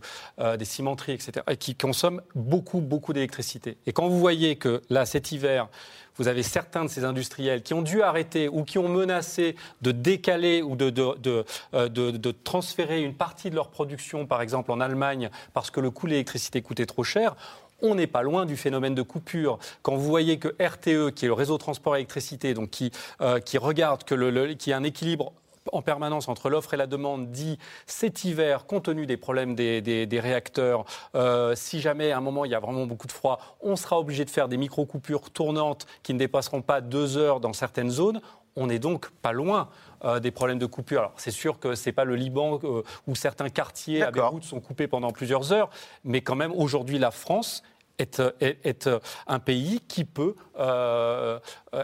[0.57, 3.77] des cimenteries, etc., qui consomment beaucoup, beaucoup d'électricité.
[3.87, 5.69] Et quand vous voyez que là, cet hiver,
[6.17, 9.91] vous avez certains de ces industriels qui ont dû arrêter ou qui ont menacé de
[9.91, 11.45] décaler ou de, de,
[11.75, 16.07] euh, transférer une partie de leur production, par exemple en Allemagne, parce que le coût
[16.07, 17.37] de l'électricité coûtait trop cher
[17.83, 19.59] on n'est pas loin du phénomène de coupure.
[19.83, 22.91] Quand vous voyez que RTE, qui est le réseau transport électricité, donc qui,
[23.21, 25.33] euh, qui regarde que le, qu'il y a un équilibre
[25.73, 30.21] en permanence entre l'offre et la demande dit cet hiver, compte tenu des problèmes des,
[30.21, 30.85] réacteurs,
[31.15, 33.99] euh, si jamais à un moment il y a vraiment beaucoup de froid, on sera
[33.99, 38.21] obligé de faire des micro-coupures tournantes qui ne dépasseront pas deux heures dans certaines zones.
[38.57, 39.69] On n'est donc pas loin
[40.05, 41.01] euh, des problèmes de coupure.
[41.01, 44.45] Alors c'est sûr que ce n'est pas le Liban euh, où certains quartiers à Beyrouth
[44.45, 45.71] sont coupés pendant plusieurs heures,
[46.05, 47.65] mais quand même aujourd'hui la France
[47.99, 48.89] est, est,
[49.27, 51.39] un pays qui peut euh,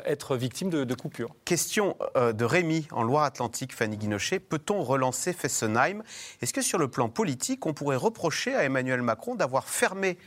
[0.05, 1.35] être victime de, de coupures.
[1.45, 4.41] Question de Rémi en Loire-Atlantique, Fanny Guinochet.
[4.41, 6.03] Peut-on relancer Fessenheim?
[6.41, 10.19] Est-ce que sur le plan politique, on pourrait reprocher à Emmanuel Macron d'avoir fermé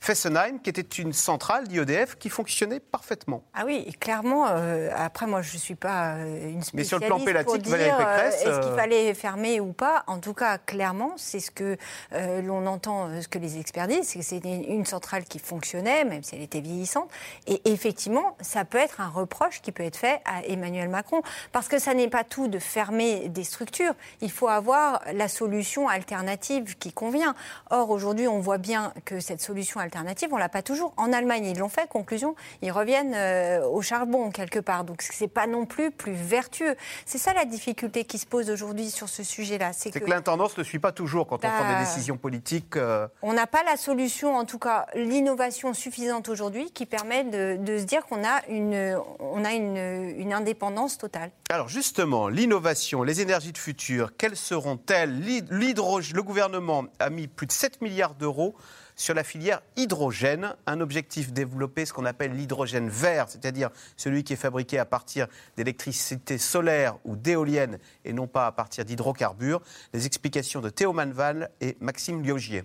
[0.00, 3.42] Fessenheim, qui était une centrale d'IEDF qui fonctionnait parfaitement.
[3.52, 4.46] Ah oui, clairement.
[4.48, 7.46] Euh, après, moi, je ne suis pas euh, une spécialiste Mais sur le plan pélatique,
[7.48, 11.50] pour dire, euh, Est-ce qu'il fallait fermer ou pas En tout cas, clairement, c'est ce
[11.50, 11.76] que
[12.12, 16.22] l'on entend, ce que les experts disent, c'est que c'était une centrale qui fonctionnait, même
[16.22, 17.10] si elle était vieillissante.
[17.46, 21.22] Et effectivement, ça peut être un reproche qui peut être fait à Emmanuel Macron.
[21.52, 23.94] Parce que ça n'est pas tout de fermer des structures.
[24.20, 27.34] Il faut avoir la solution alternative qui convient.
[27.70, 30.92] Or, aujourd'hui, on voit bien que cette solution alternative alternative, on l'a pas toujours.
[30.96, 31.88] En Allemagne, ils l'ont fait.
[31.88, 34.84] Conclusion, ils reviennent euh, au charbon quelque part.
[34.84, 36.76] Donc c'est pas non plus plus vertueux.
[37.06, 39.72] C'est ça la difficulté qui se pose aujourd'hui sur ce sujet-là.
[39.72, 42.76] C'est que, l'intendance ne suit pas toujours quand on prend des bah, décisions politiques.
[42.76, 43.08] Euh.
[43.22, 47.84] On n'a pas la solution, en tout cas l'innovation suffisante aujourd'hui, qui permet de, se
[47.84, 51.30] dire qu'on a une, on a une, une indépendance totale.
[51.50, 55.18] Alors justement, l'innovation, les énergies de futur, quelles seront-elles?
[55.48, 58.54] Le gouvernement a mis plus de 7 milliards d'euros
[58.98, 64.34] sur la filière hydrogène, un objectif développé, ce qu'on appelle l'hydrogène vert, c'est-à-dire celui qui
[64.34, 69.62] est fabriqué à partir d'électricité solaire ou d'éolienne et non pas à partir d'hydrocarbures.
[69.94, 72.64] Les explications de Théo Manval et Maxime Liogier.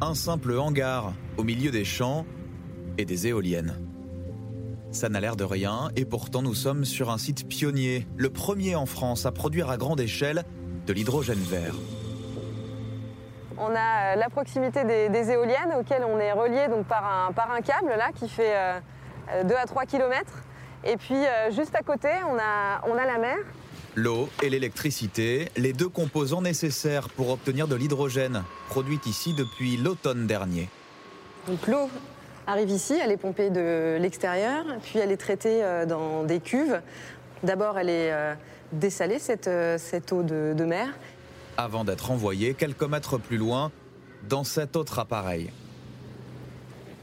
[0.00, 2.26] Un simple hangar au milieu des champs
[2.98, 3.80] et des éoliennes.
[4.90, 8.74] Ça n'a l'air de rien et pourtant nous sommes sur un site pionnier, le premier
[8.74, 10.44] en France à produire à grande échelle
[10.88, 11.74] de l'hydrogène vert.
[13.58, 17.52] On a euh, la proximité des, éoliennes auxquelles on est relié donc par, un, par
[17.52, 18.54] un câble là, qui fait
[19.44, 20.24] 2 euh, à 3 km.
[20.84, 23.36] Et puis euh, juste à côté, on a, on a la mer.
[23.96, 30.26] L'eau et l'électricité, les deux composants nécessaires pour obtenir de l'hydrogène, produite ici depuis l'automne
[30.26, 30.70] dernier.
[31.48, 31.90] Donc l'eau
[32.46, 36.80] arrive ici, elle est pompée de l'extérieur, puis elle est traitée dans des cuves.
[37.42, 38.12] D'abord, elle est
[38.72, 40.88] dessaler cette, euh, cette eau de, mer.
[41.56, 43.70] Avant d'être envoyée quelques mètres plus loin
[44.28, 45.50] dans cet autre appareil.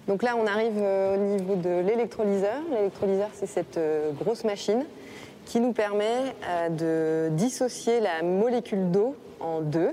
[0.07, 2.61] Donc là, on arrive euh, au niveau de l'électrolyseur.
[2.71, 4.85] L'électrolyseur, c'est cette euh, grosse machine
[5.45, 6.33] qui nous permet
[6.71, 9.91] de dissocier la molécule d'eau en deux.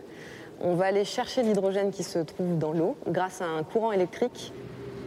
[0.63, 4.51] On va aller chercher l'hydrogène qui se trouve dans l'eau grâce à un courant électrique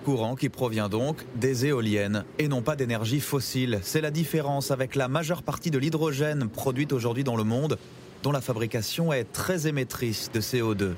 [0.06, 3.80] Courant qui provient donc des éoliennes et non pas d'énergie fossile.
[3.82, 7.80] C'est la différence avec la majeure partie de l'hydrogène produite aujourd'hui dans le monde,
[8.22, 10.92] dont la fabrication est très émettrice de CO2.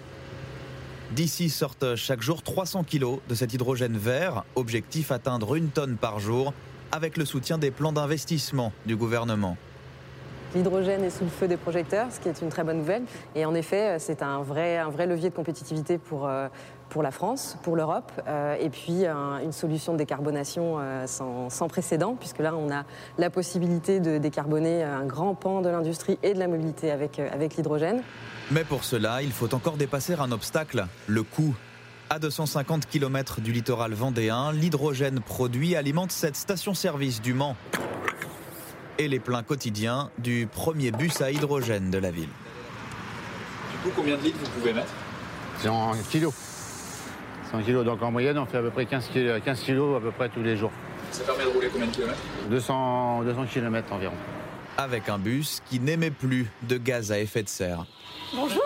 [1.16, 6.20] D'ici sortent chaque jour 300 kg de cet hydrogène vert, objectif atteindre une tonne par
[6.20, 6.54] jour,
[6.92, 9.56] avec le soutien des plans d'investissement du gouvernement.
[10.56, 13.04] L'hydrogène est sous le feu des projecteurs, ce qui est une très bonne nouvelle.
[13.36, 16.48] Et en effet, c'est un vrai, un vrai levier de compétitivité pour, euh,
[16.90, 22.16] pour la France, pour l'Europe, euh, et puis une solution de décarbonation euh, sans, précédent,
[22.20, 22.84] puisque là, on a
[23.18, 27.56] la possibilité de décarboner un grand pan de l'industrie et de la mobilité avec, avec
[27.56, 28.02] l'hydrogène.
[28.52, 31.56] Mais pour cela, il faut encore dépasser un obstacle, le coût.
[32.10, 37.58] À 250 km du littoral vendéen, l'hydrogène produit alimente cette station-service du Mans
[38.98, 42.30] et les pleins quotidiens du premier bus à hydrogène de la ville.
[43.72, 44.92] Du coup, combien de litres vous pouvez mettre?
[45.62, 46.34] 100 kilos.
[47.52, 50.00] 100 kilos, donc en moyenne, on fait à peu près 15 kilos, 15 kilos à
[50.02, 50.72] peu près tous les jours.
[51.12, 52.20] Ça permet de rouler combien de kilomètres?
[52.50, 54.14] 200, 200 km environ.
[54.78, 57.86] Avec un bus qui n'émet plus de gaz à effet de serre.
[58.36, 58.64] Bonjour.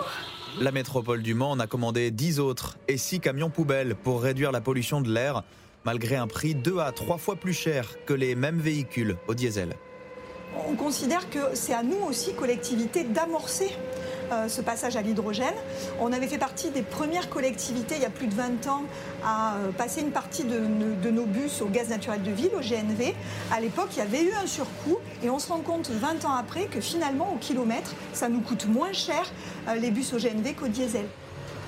[0.60, 4.52] La métropole du Mans en a commandé 10 autres et 6 camions poubelles pour réduire
[4.52, 5.44] la pollution de l'air,
[5.84, 9.74] malgré un prix 2 à 3 fois plus cher que les mêmes véhicules au diesel
[10.68, 13.70] on considère que c'est à nous aussi, collectivités, d'amorcer
[14.32, 15.54] euh, ce passage à l'hydrogène.
[16.00, 18.84] On avait fait partie des premières collectivités il y a plus de 20 ans
[19.24, 23.14] à euh, passer une partie de, nos bus au gaz naturel de ville, au GNV.
[23.52, 26.32] À l'époque, il y avait eu un surcoût et on se rend compte 20 ans
[26.32, 29.22] après que finalement, au kilomètre, ça nous coûte moins cher
[29.68, 31.06] euh, les bus au GNV qu'au diesel.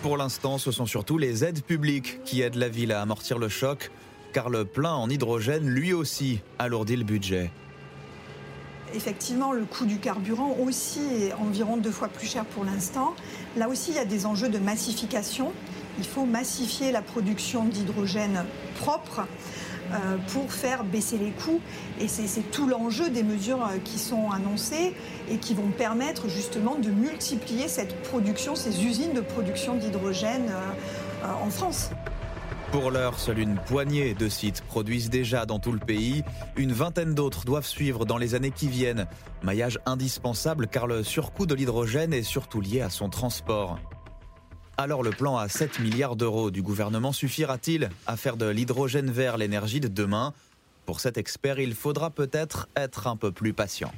[0.02, 3.48] Pour l'instant, ce sont surtout les aides publiques qui aident la ville à amortir le
[3.48, 3.90] choc,
[4.32, 7.50] car le plein en hydrogène, lui aussi, alourdit le budget
[8.94, 13.14] effectivement, le coût du carburant aussi est environ deux fois plus cher pour l'instant.
[13.56, 15.52] Là aussi, il y a des enjeux de massification.
[15.98, 18.44] Il faut massifier la production d'hydrogène
[18.80, 19.26] propre
[19.92, 21.60] euh, pour faire baisser les coûts.
[22.00, 24.94] Et c'est tout l'enjeu des mesures euh, qui sont annoncées
[25.30, 31.26] et qui vont permettre justement de multiplier cette production, ces usines de production d'hydrogène euh,
[31.44, 31.90] en France.
[32.74, 36.24] Pour l'heure, seule une poignée de sites produisent déjà dans tout le pays.
[36.56, 39.06] Une vingtaine d'autres doivent suivre dans les années qui viennent.
[39.44, 43.78] Maillage indispensable car le surcoût de l'hydrogène est surtout lié à son transport.
[44.76, 49.38] Alors le plan à 7 milliards d'euros du gouvernement suffira-t-il à faire de l'hydrogène vert
[49.38, 50.34] l'énergie de demain?
[50.84, 53.92] Pour cet expert, il faudra peut-être être un peu plus patient.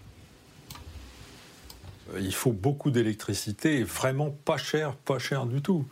[2.18, 5.86] Il faut beaucoup d'électricité, vraiment pas cher, pas cher du tout.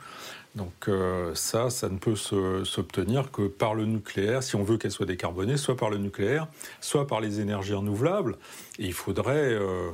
[0.55, 4.93] Donc euh, ça, ça ne peut s'obtenir que par le nucléaire, si on veut qu'elle
[4.93, 6.47] soit décarbonée, soit par le nucléaire,
[6.81, 8.37] soit par les énergies renouvelables.
[8.79, 9.91] Et il faudrait euh,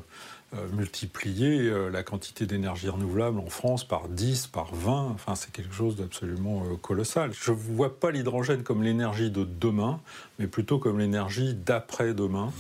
[0.55, 5.13] euh, multiplier la quantité d'énergie renouvelable en France par 10, par 20.
[5.15, 7.31] Enfin, c'est quelque chose d'absolument colossal.
[7.33, 10.01] Je ne vois pas l'hydrogène comme l'énergie de demain,
[10.39, 12.53] mais plutôt comme l'énergie d'après-demain.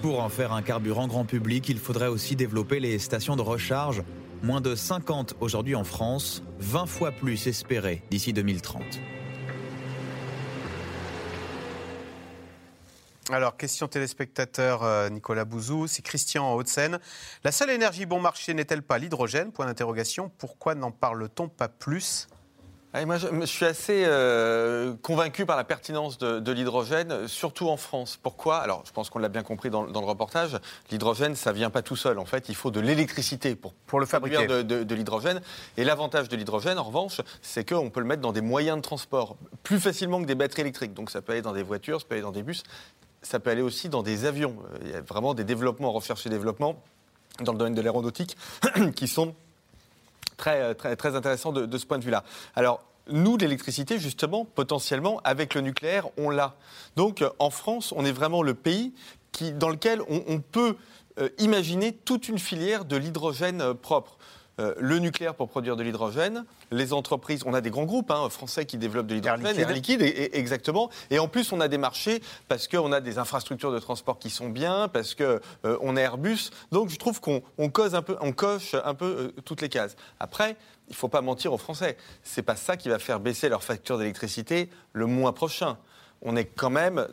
[0.00, 4.02] Pour en faire un carburant grand public, il faudrait aussi développer les stations de recharge.
[4.42, 8.82] Moins de 50 aujourd'hui en France, 20 fois plus espéré d'ici 2030.
[13.30, 17.00] Alors, question téléspectateur euh, Nicolas Bouzou, c'est Christian en Haute-Seine.
[17.42, 19.50] La seule énergie bon marché n'est-elle pas l'hydrogène?
[19.50, 20.30] Point d'interrogation.
[20.38, 22.28] Pourquoi n'en parle-t-on pas plus?
[23.04, 28.18] Moi, je, suis assez euh, convaincu par la pertinence de, l'hydrogène, surtout en France.
[28.22, 28.58] Pourquoi?
[28.58, 30.58] Alors, je pense qu'on l'a bien compris dans, le reportage.
[30.90, 32.18] L'hydrogène, ça vient pas tout seul.
[32.18, 35.40] En fait, il faut de l'électricité pour, pour le fabriquer de, de l'hydrogène.
[35.76, 38.82] Et l'avantage de l'hydrogène, en revanche, c'est qu'on peut le mettre dans des moyens de
[38.82, 40.94] transport plus facilement que des batteries électriques.
[40.94, 42.62] Donc, ça peut aller dans des voitures, ça peut aller dans des bus
[43.22, 44.54] ça peut aller aussi dans des avions.
[44.82, 46.80] Il y a vraiment des développements, recherche et développement
[47.40, 48.36] dans le domaine de l'aéronautique
[48.94, 49.34] qui sont
[50.36, 52.24] très, très, intéressants de, ce point de vue-là.
[52.54, 56.56] Alors, nous, l'électricité, justement, potentiellement, avec le nucléaire, on l'a.
[56.96, 58.92] Donc, en France, on est vraiment le pays
[59.54, 60.76] dans lequel on, peut
[61.18, 64.15] euh, imaginer toute une filière de l'hydrogène euh, propre.
[64.58, 68.30] Euh, le nucléaire pour produire de l'hydrogène, les entreprises, on a des grands groupes hein,
[68.30, 72.22] français qui développent de l'hydrogène, liquide, liquide exactement, et en plus on a des marchés
[72.48, 76.00] parce qu'on a des infrastructures de transport qui sont bien, parce qu'on euh, on est
[76.00, 79.04] Airbus, donc je trouve qu'on cause un peu, on coche un peu
[79.36, 79.94] euh, toutes les cases.
[80.20, 80.56] Après,
[80.88, 83.62] il ne faut pas mentir aux Français, c'est pas ça qui va faire baisser leur
[83.62, 85.76] facture d'électricité le mois prochain.
[86.22, 87.06] On est quand même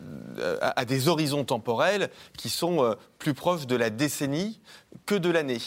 [0.62, 4.62] à des horizons temporels qui sont plus proches de la décennie
[5.06, 5.60] que de l'année.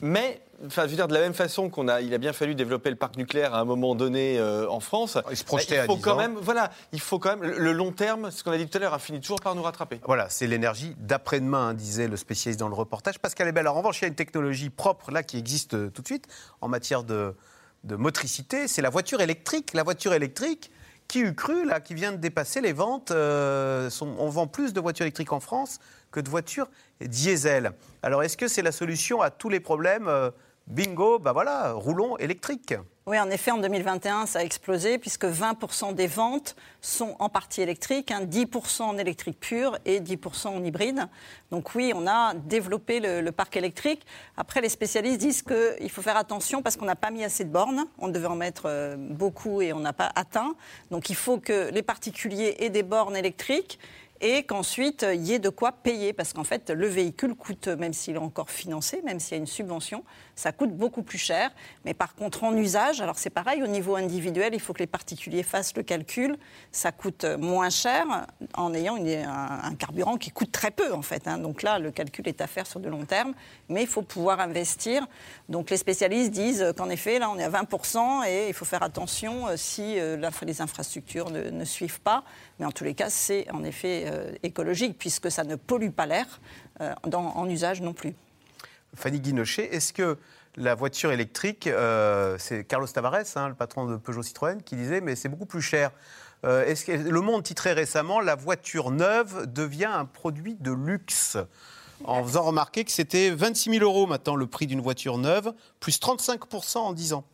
[0.00, 2.54] Mais Enfin, je veux dire, de la même façon qu'on a, il a bien fallu
[2.54, 5.18] développer le parc nucléaire à un moment donné euh, en France.
[5.30, 8.30] Il se projetait il faut quand même, voilà, il faut quand même le long terme.
[8.30, 10.00] Ce qu'on a dit tout à l'heure a fini toujours par nous rattraper.
[10.04, 13.18] Voilà, c'est l'énergie d'après-demain, hein, disait le spécialiste dans le reportage.
[13.18, 13.66] Pascal Ebel.
[13.68, 16.26] En revanche, il y a une technologie propre là qui existe euh, tout de suite
[16.60, 17.34] en matière de,
[17.84, 18.68] de motricité.
[18.68, 19.74] C'est la voiture électrique.
[19.74, 20.70] La voiture électrique.
[21.06, 24.80] Qui eût cru, là, qui vient de dépasser les ventes euh, On vend plus de
[24.80, 25.78] voitures électriques en France
[26.14, 26.68] que de voitures
[27.00, 27.72] diesel.
[28.02, 30.08] Alors, est-ce que c'est la solution à tous les problèmes
[30.66, 32.74] bingo, bah voilà, roulons électrique.
[33.06, 37.60] Oui, en effet, en 2021, ça a explosé puisque 20% des ventes sont en partie
[37.60, 41.06] électriques, 10% hein, en électrique pure et 10% en hybride.
[41.50, 44.06] Donc oui, on a développé le, parc électrique.
[44.38, 47.50] Après, les spécialistes disent qu'il faut faire attention parce qu'on n'a pas mis assez de
[47.50, 47.84] bornes.
[47.98, 50.54] On devait en mettre euh, beaucoup et on n'a pas atteint.
[50.90, 53.78] Donc il faut que les particuliers aient des bornes électriques
[54.20, 56.12] et qu'ensuite il y ait de quoi payer.
[56.12, 59.40] Parce qu'en fait, le véhicule coûte, même s'il est encore financé, même s'il y a
[59.40, 60.04] une subvention,
[60.34, 61.50] ça coûte beaucoup plus cher.
[61.84, 64.86] Mais par contre, en usage, alors c'est pareil, au niveau individuel, il faut que les
[64.86, 66.36] particuliers fassent le calcul.
[66.72, 71.26] Ça coûte moins cher en ayant un, carburant qui coûte très peu, en fait.
[71.26, 71.38] Hein.
[71.38, 73.34] Donc là, le calcul est à faire sur de long terme,
[73.68, 75.06] mais il faut pouvoir investir.
[75.48, 78.82] Donc les spécialistes disent qu'en effet, là, on est à 20% et il faut faire
[78.82, 82.24] attention euh, si euh, les infrastructures ne, suivent pas.
[82.58, 86.06] Mais en tous les cas, c'est en effet euh, écologique puisque ça ne pollue pas
[86.06, 86.40] l'air
[87.04, 88.14] en usage non plus.
[88.94, 90.18] Fanny Guinochet, est-ce que
[90.56, 95.00] la voiture électrique, euh, c'est Carlos Tavares, hein, le patron de Peugeot Citroën, qui disait
[95.00, 95.90] mais c'est beaucoup plus cher.
[96.44, 101.38] Euh, est-ce que le Monde titrait récemment la voiture neuve devient un produit de luxe
[102.04, 105.98] en faisant remarquer que c'était 26 000 euros maintenant le prix d'une voiture neuve, plus
[105.98, 107.24] 35% en 10 ans.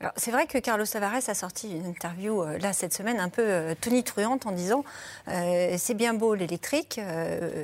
[0.00, 3.30] Alors, c'est vrai que Carlos Tavares a sorti une interview euh, là cette semaine un
[3.30, 4.84] peu tonitruante en disant
[5.26, 6.98] c'est bien beau l'électrique.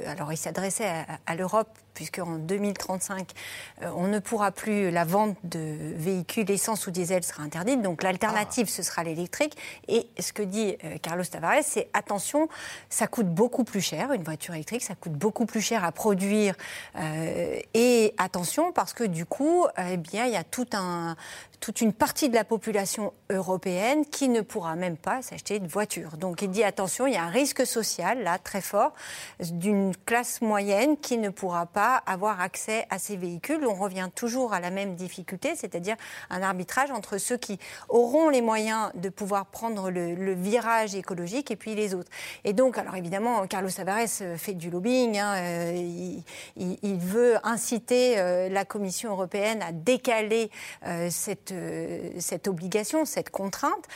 [0.06, 3.32] alors il s'adressait à l'Europe puisqu'en 2035
[3.82, 7.82] euh, on ne pourra plus la vente de véhicules essence ou diesel sera interdite.
[7.82, 9.56] Donc l'alternative ce sera l'électrique.
[9.88, 12.48] Et ce que dit euh, Carlos Tavares c'est attention
[12.88, 16.54] ça coûte beaucoup plus cher une voiture électrique ça coûte beaucoup plus cher à produire
[16.96, 21.16] euh, et attention parce que du coup eh bien il y a tout un
[21.62, 26.16] toute une partie de la population européenne qui ne pourra même pas s'acheter de voiture.
[26.16, 28.92] Donc il dit attention, il y a un risque social là très fort
[29.38, 33.66] d'une classe moyenne qui ne pourra pas avoir accès à ces véhicules.
[33.66, 35.96] On revient toujours à la même difficulté, c'est-à-dire
[36.30, 37.58] un arbitrage entre ceux qui
[37.88, 42.10] auront les moyens de pouvoir prendre le, virage écologique et puis les autres.
[42.44, 45.18] Et donc, alors évidemment, Carlos Tavares euh, fait du lobbying.
[45.18, 46.20] hein, euh,
[46.56, 50.50] il, veut inciter euh, la Commission européenne à décaler
[51.10, 53.86] cette obligation, cette contrainte.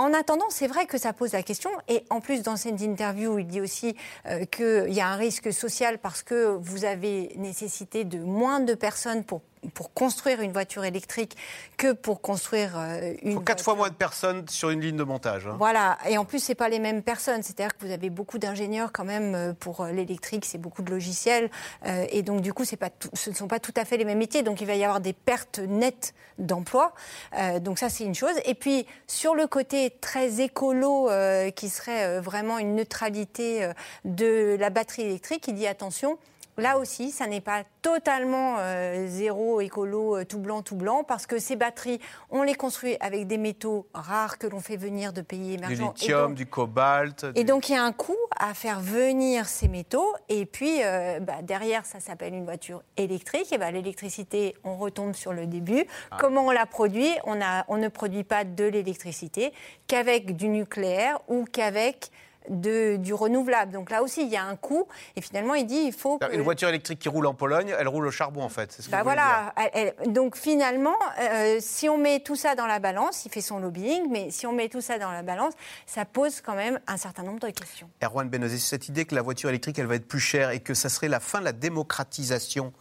[0.00, 1.68] En attendant, c'est vrai que ça pose la question.
[1.86, 3.94] Et en plus, dans cette interview, il dit aussi
[4.24, 8.72] euh, qu'il y a un risque social parce que vous avez nécessité de moins de
[8.72, 9.42] personnes pour,
[9.74, 11.36] pour construire une voiture électrique
[11.76, 13.32] que pour construire euh, une.
[13.32, 15.46] Il faut quatre fois moins de personnes sur une ligne de montage.
[15.46, 15.56] hein.
[15.58, 17.42] Voilà, et en plus, c'est pas les mêmes personnes.
[17.42, 20.90] C'est-à-dire que vous avez beaucoup d'ingénieurs quand même euh, pour euh, l'électrique, c'est beaucoup de
[20.90, 21.50] logiciels,
[21.86, 23.96] euh, et donc du coup, c'est pas tout- ce ne sont pas tout à fait
[23.98, 24.42] les mêmes métiers.
[24.42, 26.94] Donc il va y avoir des pertes nettes d'emplois.
[27.38, 28.34] Euh, donc ça, c'est une chose.
[28.46, 33.70] Et puis sur le côté très écolo, euh, qui serait vraiment une neutralité
[34.06, 36.18] de la batterie électrique, il dit attention.
[36.60, 41.26] Là aussi, ça n'est pas totalement euh, zéro écolo, euh, tout blanc, tout blanc, parce
[41.26, 41.98] que ces batteries,
[42.30, 45.94] on les construit avec des métaux rares que l'on fait venir de pays Du émergents.
[45.96, 47.24] Et lithium, donc- du cobalt.
[47.34, 50.12] et du- donc, il y a un coût à faire venir ces métaux.
[50.28, 53.52] Et puis, euh, bah, derrière, ça s'appelle une voiture électrique.
[53.52, 55.84] Et bah, l'électricité, on retombe sur le début.
[56.10, 56.18] Ah.
[56.20, 57.10] Comment on la produit?
[57.24, 59.52] On, a, on ne produit pas de l'électricité
[59.86, 62.10] qu'avec du nucléaire ou qu'avec
[62.50, 63.72] de- du renouvelable.
[63.72, 64.86] Donc là aussi, il y a un coût.
[65.16, 66.34] Et finalement, il dit il faut que...
[66.34, 68.72] Une voiture électrique qui roule en Pologne, elle roule au charbon en fait.
[68.72, 70.12] c'est ce que Bah vous dire.
[70.12, 74.08] donc finalement, euh, si on met tout ça dans la balance, il fait son lobbying,
[74.10, 75.54] mais si on met tout ça dans la balance,
[75.86, 77.88] ça pose quand même un certain nombre de questions.
[78.02, 80.74] Erwan Benozé, cette idée que la voiture électrique, elle va être plus chère et que
[80.74, 82.72] ça serait la fin de la démocratisation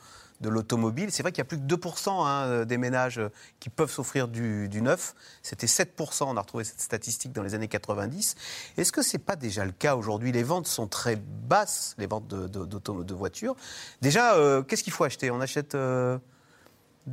[0.41, 1.11] de l'automobile.
[1.11, 3.21] C'est vrai qu'il y a plus que 2% hein, des ménages
[3.59, 5.15] qui peuvent s'offrir du, du neuf.
[5.41, 8.35] C'était 7%, on a retrouvé cette statistique dans les années 90.
[8.77, 10.31] Est-ce que ce n'est pas déjà le cas aujourd'hui?
[10.31, 13.55] Les ventes sont très basses, les ventes de, de voitures.
[14.01, 15.31] Déjà, euh, qu'est-ce qu'il faut acheter?
[15.31, 15.75] On achète...
[15.75, 16.17] euh,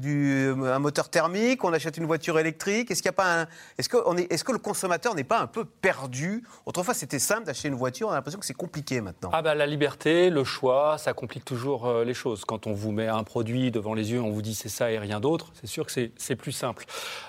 [0.00, 2.90] du, un moteur thermique, on achète une voiture électrique.
[2.90, 3.46] Est-ce qu'il y a pas un,
[3.78, 6.44] est-ce que, on est, est-ce que le consommateur n'est pas un peu perdu?
[6.66, 8.08] Autrefois, c'était simple d'acheter une voiture.
[8.08, 9.30] On a l'impression que c'est compliqué maintenant.
[9.32, 12.44] Ah bah la liberté, le choix, ça complique toujours euh, les choses.
[12.44, 14.98] Quand on vous met un produit devant les yeux, on vous dit c'est ça et
[14.98, 16.84] rien d'autre, c'est sûr que c'est- c'est plus simple.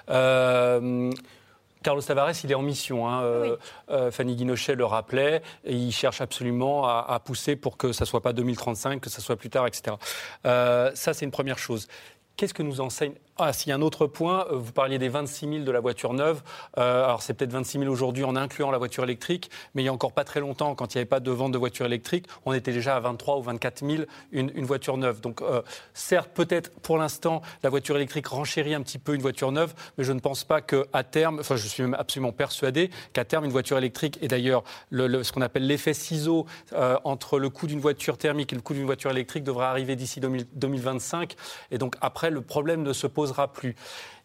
[0.10, 1.12] Euh,
[1.84, 3.08] Carlos Tavares, il est en mission.
[3.08, 3.22] hein.
[3.22, 3.56] Euh,
[3.92, 5.42] euh, Fanny Guinochet le rappelait.
[5.64, 9.22] Et il cherche absolument à, à pousser pour que ça soit pas 2035, que ça
[9.22, 9.96] soit plus tard, etc.
[10.46, 11.88] Euh, ça, c'est une première chose.
[12.38, 15.10] Qu'est-ce que nous enseigne Ah, s'il y a un autre point, euh, vous parliez des
[15.10, 16.42] 26 000 de la voiture neuve.
[16.80, 19.90] Euh, alors, c'est peut-être 26 000 aujourd'hui en incluant la voiture électrique, mais il y
[19.90, 22.26] a encore pas très longtemps, quand il n'y avait pas de vente de voiture électrique,
[22.46, 25.22] on était déjà à 23 ou 24 000 une, voiture neuve.
[25.22, 25.62] Donc, euh,
[25.94, 30.04] certes, peut-être pour l'instant, la voiture électrique renchérit un petit peu une voiture neuve, mais
[30.04, 33.52] je ne pense pas qu'à terme, enfin, je suis même absolument persuadé qu'à terme, une
[33.52, 37.80] voiture électrique, et d'ailleurs, le- ce qu'on appelle l'effet ciseau euh, entre le coût d'une
[37.80, 41.36] voiture thermique et le coût d'une voiture électrique devrait arriver d'ici 2000 2025.
[41.72, 43.76] Et donc, après, le problème ne se posera plus.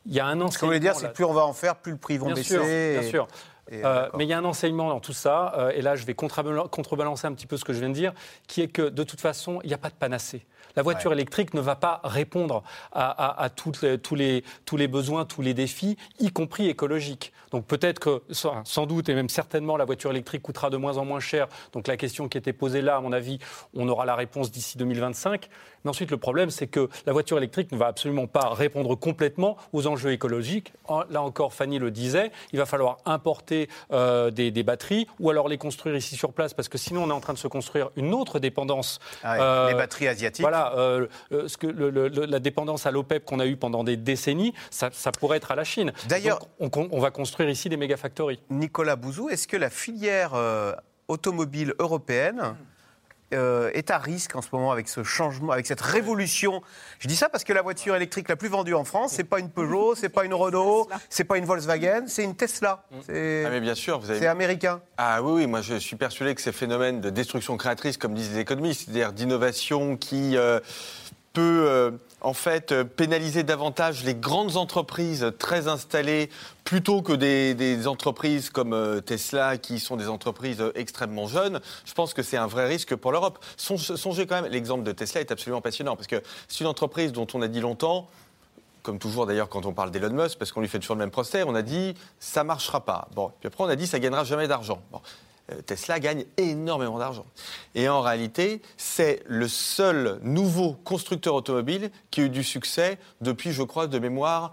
[0.06, 0.66] Il y a un Ce que vous enseignement.
[0.68, 2.54] voulez dire, c'est que plus on va en faire, plus le prix vont Bien baisser.
[2.54, 3.28] sûr, et- bien sûr.
[3.70, 6.04] et, Euh, mais il y a un enseignement dans tout ça, euh, et là je
[6.04, 8.12] vais contrebal- contrebalancer un petit peu ce que je viens de dire,
[8.48, 10.44] qui est que de toute façon, il n'y a pas de panacée.
[10.74, 14.78] La voiture électrique ne va pas répondre à, à- à toutes les- tous, les, tous
[14.78, 17.32] les besoins, tous les défis, y compris écologiques.
[17.50, 21.04] Donc peut-être que, sans doute, et même certainement, la voiture électrique coûtera de moins en
[21.04, 21.46] moins cher.
[21.74, 23.38] Donc la question qui était posée là, à mon avis,
[23.74, 25.50] on aura la réponse d'ici 2025.
[25.84, 29.56] Mais ensuite, le problème, c'est que la voiture électrique ne va absolument pas répondre complètement
[29.72, 30.72] aux enjeux écologiques.
[31.10, 35.48] Là encore, Fanny le disait, il va falloir importer euh, des, des batteries ou alors
[35.48, 37.90] les construire ici sur place parce que sinon on est en train de se construire
[37.96, 39.00] une autre dépendance.
[39.24, 40.42] Ah ouais, les batteries asiatiques.
[40.42, 43.56] Voilà, euh, euh, ce que le- le- le- la dépendance à l'OPEP qu'on a eue
[43.56, 45.92] pendant des décennies, ça, ça pourrait être à la Chine.
[46.08, 48.40] D'ailleurs- on, on va construire ici des méga factories.
[48.50, 50.72] Nicolas Bouzou, est-ce que la filière euh,
[51.08, 52.54] automobile européenne
[53.32, 56.62] euh, est à risque en ce moment avec ce changement, avec cette révolution
[56.98, 59.38] Je dis ça parce que la voiture électrique la plus vendue en France, c'est pas
[59.38, 62.84] une Peugeot, c'est pas une Renault, c'est pas une Volkswagen, c'est une Tesla.
[63.06, 64.20] C'est Ah mais bien sûr, vous avez...
[64.20, 64.80] c'est américain.
[64.96, 68.32] Ah oui, oui, moi je suis persuadé que ces phénomènes de destruction créatrice, comme disent
[68.32, 70.60] les économistes, c'est-à-dire d'innovation qui euh,
[71.32, 71.90] peut euh,
[72.22, 76.30] en fait, euh, pénaliser davantage les grandes entreprises très installées
[76.64, 81.92] plutôt que des, entreprises comme euh, Tesla qui sont des entreprises euh, extrêmement jeunes, je
[81.94, 83.44] pense que c'est un vrai risque pour l'Europe.
[83.56, 87.12] Songe- Songez quand même, l'exemple de Tesla est absolument passionnant parce que c'est une entreprise
[87.12, 88.08] dont on a dit longtemps,
[88.82, 91.10] comme toujours d'ailleurs quand on parle d'Elon Musk, parce qu'on lui fait toujours le même
[91.10, 93.08] procès, on a dit ça marchera pas.
[93.14, 94.80] Bon, puis après on a dit ça gagnera jamais d'argent.
[94.92, 95.00] Bon.
[95.52, 97.26] Euh, Tesla gagne énormément d'argent.
[97.74, 103.52] Et en réalité, c'est le seul nouveau constructeur automobile qui a eu du succès depuis,
[103.52, 104.52] je crois, de mémoire,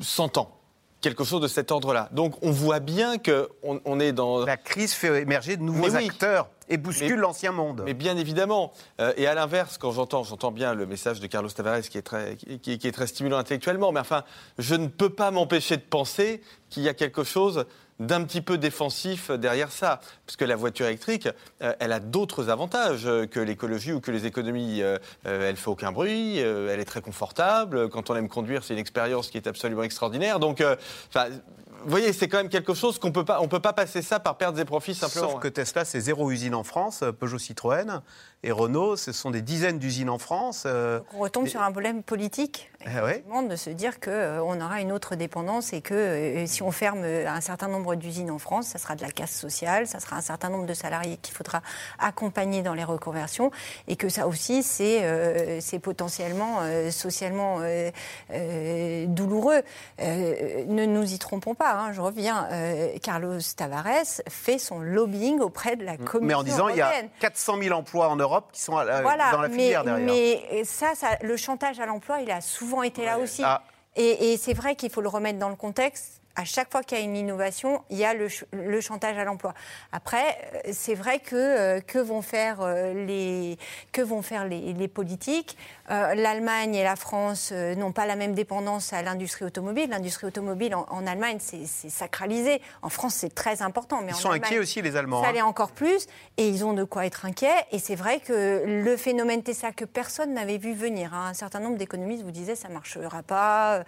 [0.00, 0.54] 100 ans.
[1.00, 2.08] Quelque chose de cet ordre-là.
[2.10, 4.44] Donc on voit bien qu'on on est dans...
[4.44, 6.08] La crise fait émerger de nouveaux oui.
[6.08, 7.82] acteurs et bouscule l'ancien monde.
[7.84, 8.72] Mais bien évidemment.
[9.00, 12.02] Euh, et à l'inverse, quand j'entends, j'entends bien le message de Carlos Tavares qui est
[12.02, 13.92] très, qui est très stimulant intellectuellement.
[13.92, 14.24] Mais enfin,
[14.58, 17.64] je ne peux pas m'empêcher de penser qu'il y a quelque chose
[17.98, 20.00] d'un petit peu défensif derrière ça.
[20.26, 21.28] Parce que la voiture électrique,
[21.62, 24.82] euh, elle a d'autres avantages que l'écologie ou que les économies.
[24.82, 27.88] Euh, euh, elle fait aucun bruit, euh, elle est très confortable.
[27.88, 30.38] Quand on aime conduire, c'est une expérience qui est absolument extraordinaire.
[30.38, 34.02] Donc, vous voyez, c'est quand même quelque chose qu'on peut pas, on peut pas passer
[34.02, 35.30] ça par pertes et profits simplement.
[35.30, 38.02] Sauf que Tesla, c'est zéro usine en France, Peugeot Citroën
[38.44, 40.62] et Renault, ce sont des dizaines d'usines en France.
[40.66, 42.70] euh, On retombe sur un problème politique.
[42.86, 43.24] Eh ouais.
[43.48, 47.28] de se dire qu'on aura une autre dépendance et que euh, si on ferme euh,
[47.28, 50.20] un certain nombre d'usines en France, ça sera de la casse sociale, ça sera un
[50.20, 51.60] certain nombre de salariés qu'il faudra
[51.98, 53.50] accompagner dans les reconversions
[53.88, 57.90] et que ça aussi, c'est euh, c'est potentiellement euh, socialement euh,
[58.32, 59.62] euh, douloureux.
[60.00, 62.46] Euh, ne nous y trompons pas, hein, je reviens.
[62.52, 66.80] euh, Carlos Tavares fait son lobbying auprès de la Commission Mais en disant, il y
[66.80, 67.10] a européenne.
[67.20, 70.06] 400 000 emplois en Europe qui sont à la- Voilà, dans la mais, filière derrière.
[70.06, 73.42] mais ça, ça, le chantage à l'emploi, il a souvent été là aussi.
[73.44, 73.62] Ah.
[73.96, 76.20] Et, et c'est vrai qu'il faut le remettre dans le contexte.
[76.38, 79.18] À chaque fois qu'il y a une innovation, il y a le, ch- le chantage
[79.18, 79.54] à l'emploi.
[79.90, 80.22] Après,
[80.54, 83.58] euh, c'est vrai que euh, que vont faire euh, les
[83.90, 85.56] que vont faire les, les politiques
[85.90, 89.88] Euh, L'Allemagne et la France n'ont pas la même dépendance à l'industrie automobile.
[89.88, 92.60] L'industrie automobile en, en Allemagne, c'est sacralisé.
[92.82, 94.02] En France, c'est très important.
[94.02, 95.22] Mais Ils en sont Allemagne, inquiets aussi, les Allemands.
[95.22, 95.32] Ça hein.
[95.32, 97.64] l'est encore plus, et ils ont de quoi être inquiets.
[97.72, 101.60] Et c'est vrai que le phénomène Tesla que personne n'avait vu venir, hein, un certain
[101.60, 103.82] nombre d'économistes vous disaient ça marchera pas,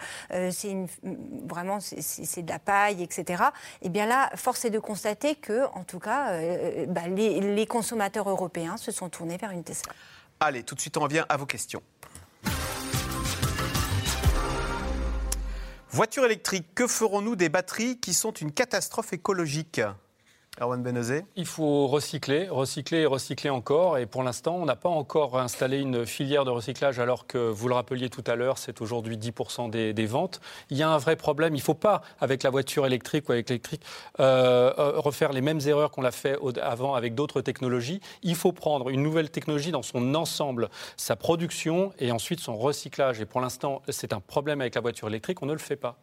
[0.50, 0.74] c'est
[1.46, 2.00] vraiment c'est-
[2.42, 3.44] de la paille, etc.
[3.82, 7.66] Et bien là, force est de constater que, en tout cas, euh, bah, les, les
[7.66, 9.92] consommateurs européens se sont tournés vers une Tesla.
[10.40, 11.82] Allez, tout de suite, on revient à vos questions.
[15.92, 19.80] Voiture électrique, que ferons-nous des batteries qui sont une catastrophe écologique?
[20.60, 23.96] Erwan Benezé Il faut recycler, recycler et recycler encore.
[23.96, 27.66] Et pour l'instant, on n'a pas encore installé une filière de recyclage, alors que vous
[27.66, 30.40] le rappeliez tout à l'heure, c'est aujourd'hui 10% des, des ventes.
[30.68, 31.54] Il y a un vrai problème.
[31.54, 33.82] Il ne faut pas, avec la voiture électrique ou avec l'électrique,
[34.20, 38.00] euh, euh, refaire les mêmes erreurs qu'on l'a fait avant avec d'autres technologies.
[38.22, 43.18] Il faut prendre une nouvelle technologie dans son ensemble, sa production et ensuite son recyclage.
[43.22, 45.40] Et pour l'instant, c'est un problème avec la voiture électrique.
[45.40, 45.96] On ne le fait pas.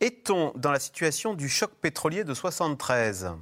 [0.00, 3.36] Est-on dans la situation du choc pétrolier de 73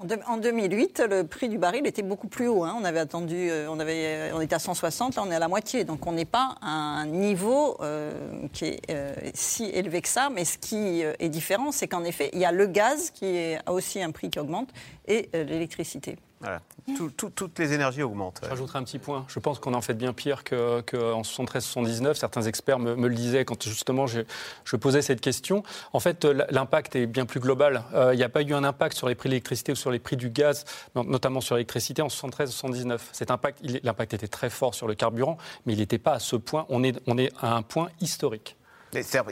[0.00, 2.64] En deux- En 2008, le prix du baril était beaucoup plus haut.
[2.64, 2.74] hein.
[2.80, 5.84] On avait attendu, euh, on, était à 160, là on est à la moitié.
[5.84, 8.12] Donc on n'est pas à un niveau euh,
[8.52, 10.30] qui est euh, si élevé que ça.
[10.30, 13.72] Mais ce qui est différent, c'est qu'en effet, il y a le gaz qui a
[13.72, 14.70] aussi un prix qui augmente
[15.06, 16.16] et l'électricité.
[16.40, 16.60] Voilà.
[16.96, 18.40] Tout- tout- toutes les énergies augmentent.
[18.54, 19.24] Je un petit point.
[19.28, 22.14] Je pense qu'on en fait bien pire qu'en que en 73-79.
[22.18, 24.20] Certains experts me, le disaient quand justement je,
[24.76, 25.62] posais cette question.
[25.94, 27.84] En fait, l- l'impact est bien plus global.
[27.94, 29.90] Euh, Il n'y a pas eu un impact sur les prix de l'électricité ou sur
[29.90, 30.64] les prix du gaz,
[30.94, 32.98] notamment sur l'électricité en 73-79.
[33.12, 36.36] Cet impact, l'impact était très fort sur le carburant, mais il n'était pas à ce
[36.36, 36.66] point.
[36.68, 38.56] On est à un point historique.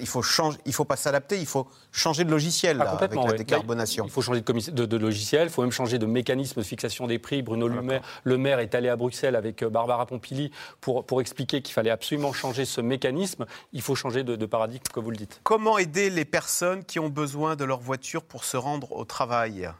[0.01, 3.01] Il faut changer, il faut pas s'adapter, il faut changer de logiciel là, Ah, avec
[3.11, 4.05] complètement, la décarbonation.
[4.05, 6.67] Il faut changer de, commis- de- de logiciel, il faut même changer de mécanisme de
[6.67, 7.43] fixation des prix.
[7.43, 10.51] Bruno Le Maire, Le Maire est allé à Bruxelles avec euh, Barbara Pompili
[10.81, 13.47] pour, pour expliquer qu'il fallait absolument changer ce mécanisme.
[13.73, 15.41] Il faut changer de, de paradigme, comme vous le dites.
[15.43, 19.71] Comment aider les personnes qui ont besoin de leur voiture pour se rendre au travail?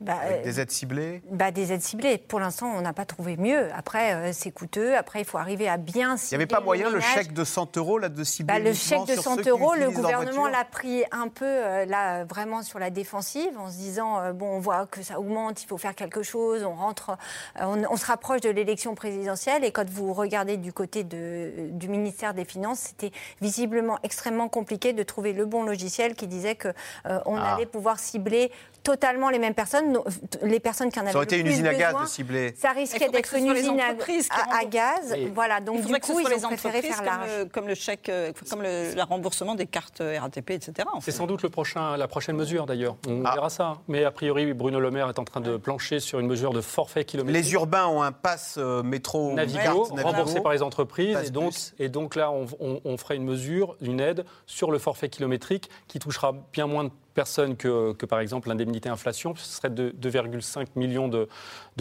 [0.00, 2.18] Bah, Avec euh, des aides ciblées bah, des aides ciblées.
[2.18, 3.68] Pour l'instant, on n'a pas trouvé mieux.
[3.74, 4.96] Après, euh, c'est coûteux.
[4.96, 7.42] Après, il faut arriver à bien Il n'y cibler avait pas moyen, le chèque de
[7.42, 9.90] 100 euros, là, de cibler Bah, le chèque de sur 100 ceux qui euros, le
[9.90, 14.32] gouvernement l'a pris un peu euh, là vraiment sur la défensive en se disant euh,
[14.32, 17.16] bon on voit que ça augmente, il faut faire quelque chose, on rentre,
[17.60, 21.88] on, on se rapproche de l'élection présidentielle et quand vous regardez du côté de, du
[21.88, 26.68] ministère des Finances, c'était visiblement extrêmement compliqué de trouver le bon logiciel qui disait que
[27.06, 27.54] euh, on Ah.
[27.54, 28.52] allait pouvoir cibler
[28.82, 29.98] totalement les mêmes personnes,
[30.42, 32.02] les personnes qui en avaient Ça aurait été le une plus usine à gaz besoin,
[32.04, 32.54] de cibler.
[32.56, 35.12] Ça risquait d'être une usine à, gaz.
[35.12, 35.30] Oui.
[35.34, 37.28] Voilà, donc du coup, ils les ont préféré faire comme, large.
[37.38, 40.72] le, comme le chèque, euh, comme le, le remboursement des cartes euh, RATP, etc.
[40.92, 42.96] en C'est sans doute le prochain, la prochaine mesure d'ailleurs.
[43.08, 43.34] On Ah.
[43.34, 43.78] verra ça.
[43.88, 46.60] Mais a priori, Bruno Le Maire est en train de plancher sur une mesure de
[46.60, 47.44] forfait kilométrique.
[47.44, 50.08] Les urbains ont un pass euh, métro Navigo, carte Navigo.
[50.08, 51.18] remboursé par les entreprises.
[51.26, 51.74] Et donc, plus.
[51.78, 55.68] et donc là, on, on- on ferait une mesure, une aide sur le forfait kilométrique
[55.88, 59.34] qui touchera bien moins de personnes que, que, par exemple l'indemnité inflation.
[59.34, 61.26] Ce serait de 2,5 millions de,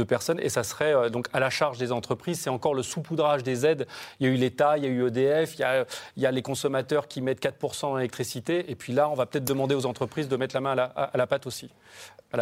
[0.03, 2.39] personnes et ça serait euh, donc à la charge des entreprises.
[2.39, 3.85] C'est encore le saupoudrage des aides.
[4.19, 5.85] Il y a eu l'État, il y a eu EDF, il y a,
[6.15, 8.71] il y a les consommateurs qui mettent 4% en électricité.
[8.71, 10.83] Et puis là, on va peut-être demander aux entreprises de mettre la main à la,
[10.85, 11.69] à la pâte aussi.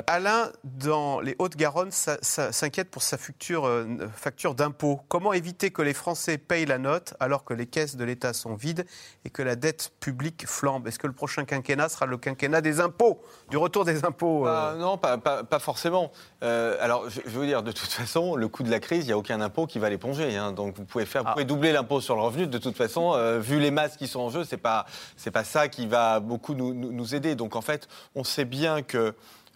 [0.07, 4.99] Alain, dans les Hautes-Garonne, s'inquiète pour sa future, euh, facture d'impôt.
[5.07, 8.55] Comment éviter que les Français payent la note alors que les caisses de l'État sont
[8.55, 8.85] vides
[9.25, 10.87] et que la dette publique flambe?
[10.87, 14.73] Est-ce que le prochain quinquennat sera le quinquennat des impôts, du retour des impôts euh?
[14.73, 16.11] Bah, non, pas, pas- pas forcément.
[16.41, 19.03] Euh, alors, je, je veux vous dire, de toute façon, le coût de la crise,
[19.03, 20.35] il n'y a aucun impôt qui va l'éponger.
[20.35, 20.51] hein.
[20.51, 22.47] donc, vous pouvez faire, vous pouvez doubler l'impôt sur le revenu.
[22.47, 25.43] De toute façon, euh, vu les masses qui sont en jeu, c'est pas, c'est pas
[25.43, 27.35] ça qui va beaucoup nous, nous- nous aider.
[27.35, 29.13] Donc, en fait, on sait bien que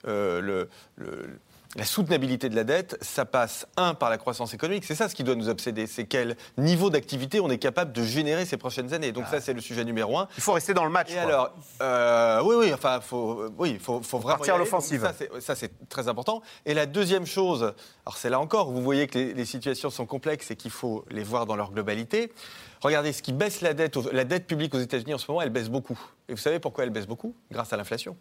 [0.08, 1.40] euh, le- le-
[1.76, 4.86] la soutenabilité de la dette, ça passe, un, par la croissance économique.
[4.86, 5.86] C'est ça ce qui doit nous obséder.
[5.86, 9.12] C'est quel niveau d'activité on est capable de générer ces prochaines années.
[9.12, 10.28] Donc, ça, c'est le sujet numéro un.
[10.36, 11.12] Il faut rester dans le match.
[11.12, 11.22] Et quoi.
[11.22, 15.08] alors, euh, oui, oui, enfin, faut, oui, faut, faut vraiment Partir à l'offensive.
[15.40, 16.42] Ça, c'est- très important.
[16.66, 17.62] Et la deuxième chose,
[18.04, 21.06] alors c'est là encore, vous voyez que les, les situations sont complexes et qu'il faut
[21.12, 22.34] les voir dans leur globalité.
[22.82, 25.52] Regardez, ce qui baisse la dette, la dette publique aux États-Unis en ce moment, elle
[25.52, 26.00] baisse beaucoup.
[26.30, 27.36] Et vous savez pourquoi elle baisse beaucoup?
[27.52, 28.18] Grâce à l'inflation.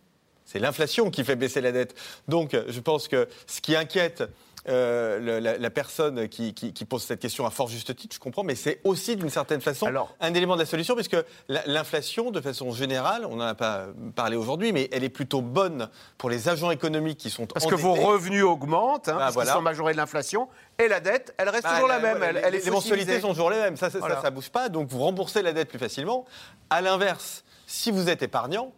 [0.51, 1.95] C'est l'inflation qui fait baisser la dette.
[2.27, 4.25] Donc, je pense que ce qui inquiète
[4.69, 8.21] euh, la, la personne qui, qui- qui pose cette question à fort juste titre, je
[8.21, 9.87] comprends, mais c'est aussi d'une certaine façon
[10.21, 11.17] un élément de la solution, puisque
[11.49, 15.41] la- l'inflation, de façon générale, on n'en a pas parlé aujourd'hui, mais elle est plutôt
[15.43, 15.89] bonne
[16.19, 19.51] pour les agents économiques qui sont Parce que vos revenus augmentent, hein, Bah, parce voilà.
[19.53, 22.23] qu'ils sont majorés de l'inflation, et la dette, elle reste Bah, toujours la la- même.
[22.23, 23.77] Elle, les, elle est les mensualités sont toujours les mêmes.
[23.77, 24.17] Ça, ça, Voilà.
[24.17, 24.69] ça, ça bouge pas.
[24.69, 26.25] Donc, vous remboursez la dette plus facilement.
[26.69, 28.73] À l'inverse, si vous êtes épargnant,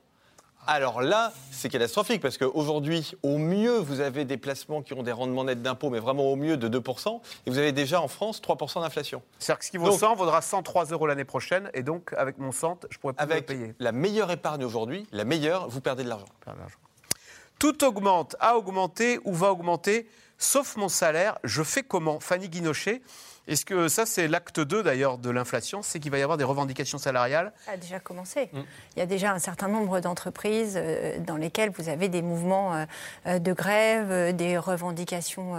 [0.66, 5.10] alors là, c'est catastrophique parce qu'aujourd'hui, au mieux, vous avez des placements qui ont des
[5.12, 8.40] rendements nets d'impôt, mais vraiment au mieux de 2%, et vous avez déjà en France
[8.40, 9.22] 3% d'inflation.
[9.38, 12.38] C'est-à-dire que ce qui vaut Donc- 100 vaudra 103 euros l'année prochaine, et donc avec
[12.38, 13.74] mon 100, je pourrais plus Avec le payer.
[13.80, 16.26] la meilleure épargne aujourd'hui, la meilleure, vous perdez de l'argent.
[17.58, 20.08] Tout augmente, a augmenté ou va augmenter,
[20.38, 21.38] sauf mon salaire.
[21.44, 22.20] Je fais comment?
[22.20, 23.02] Fanny Guinochet
[23.50, 26.44] est-ce que ça, c'est l'acte 2 d'ailleurs de l'inflation C'est qu'il va y avoir des
[26.44, 27.52] revendications salariales?
[27.66, 28.48] Ça a déjà commencé.
[28.52, 28.60] Mm.
[28.96, 32.74] Il y a déjà un certain nombre d'entreprises euh, dans lesquelles vous avez des mouvements
[32.74, 32.84] euh,
[33.26, 35.54] euh, de grève, des revendications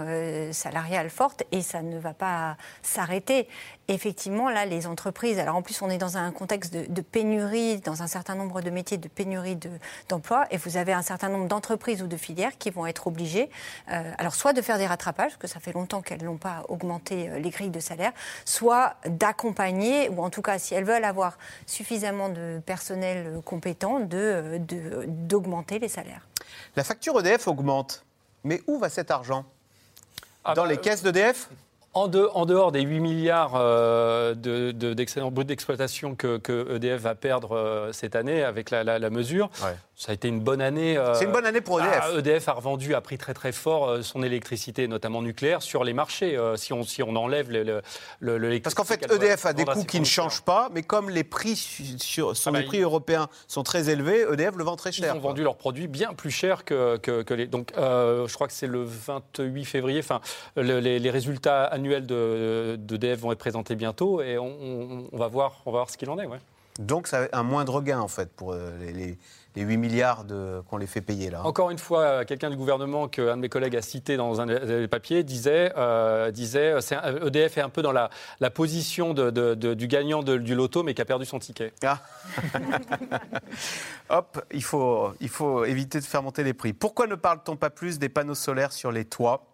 [0.52, 3.48] salariales fortes, et ça ne va pas s'arrêter.
[3.88, 7.78] Effectivement, là, les entreprises, alors en plus, on est dans un contexte de, de pénurie,
[7.80, 9.70] dans un certain nombre de métiers de pénurie de-
[10.08, 13.50] d'emplois, et vous avez un certain nombre d'entreprises ou de filières qui vont être obligées,
[13.90, 16.62] euh, alors soit de faire des rattrapages, parce que ça fait longtemps qu'elles n'ont pas
[16.68, 18.12] augmenté les grilles de salaire,
[18.46, 24.00] soit d'accompagner, ou en tout cas, si elles veulent avoir suffisamment de personnel euh, compétent,
[24.00, 26.26] de, euh, de- d'augmenter les salaires.
[26.76, 28.04] La facture EDF augmente.
[28.44, 29.44] Mais où va cet argent?
[30.44, 31.48] Ah Dans bah, les caisses d'EDF
[31.94, 36.74] En, de- en dehors des 8 milliards euh, de- de- d'excédent brut d'exploitation que, que
[36.76, 39.50] EDF va perdre euh, cette année avec la, la- la mesure,
[40.02, 40.96] ça a été une bonne année.
[40.96, 42.00] euh, C'est une bonne année pour EDF.
[42.02, 45.84] ah, EDF a revendu à prix très très fort euh, son électricité, notamment nucléaire, sur
[45.84, 46.36] les marchés.
[46.36, 47.82] euh, si, on, si on enlève le, le,
[48.18, 51.08] le- l'électricité Parce qu'en fait, EDF a des coûts qui ne changent pas, mais comme
[51.08, 54.64] les prix, su- sur, Ah bah, des prix ils- européens sont très élevés, EDF le
[54.64, 55.14] vend très Ils cher.
[55.14, 57.46] ont vendu leurs produits bien plus cher que, que- que les.
[57.46, 60.00] Donc, je crois que c'est le 28 février.
[60.00, 60.20] Enfin,
[60.56, 65.16] le- les, les résultats annuels de d'EDF vont être présentés bientôt et on, on- on
[65.16, 66.26] va voir, on va voir ce qu'il en est.
[66.26, 66.38] Ouais.
[66.80, 69.18] Donc, ça a un moindre gain, en fait, pour les, les-
[69.54, 70.24] les 8 milliards
[70.70, 71.44] qu'on les fait payer, là.
[71.44, 74.88] Encore une fois, quelqu'un du gouvernement qu'un de mes collègues a cité dans un des
[74.88, 78.08] papiers disait, euh, disait c'est un- EDF est un peu dans la,
[78.40, 81.72] la position de- de- de- du gagnant du loto, mais qui a perdu son ticket.
[81.82, 82.00] Ah.
[84.08, 86.72] Hop, il faut, il faut éviter de faire monter les prix.
[86.72, 89.44] Pourquoi ne parle-t-on pas plus des panneaux solaires sur les toits?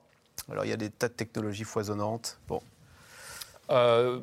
[0.50, 2.38] Alors, il y a des tas de technologies foisonnantes.
[2.48, 2.60] Bon.
[3.70, 4.20] Euh,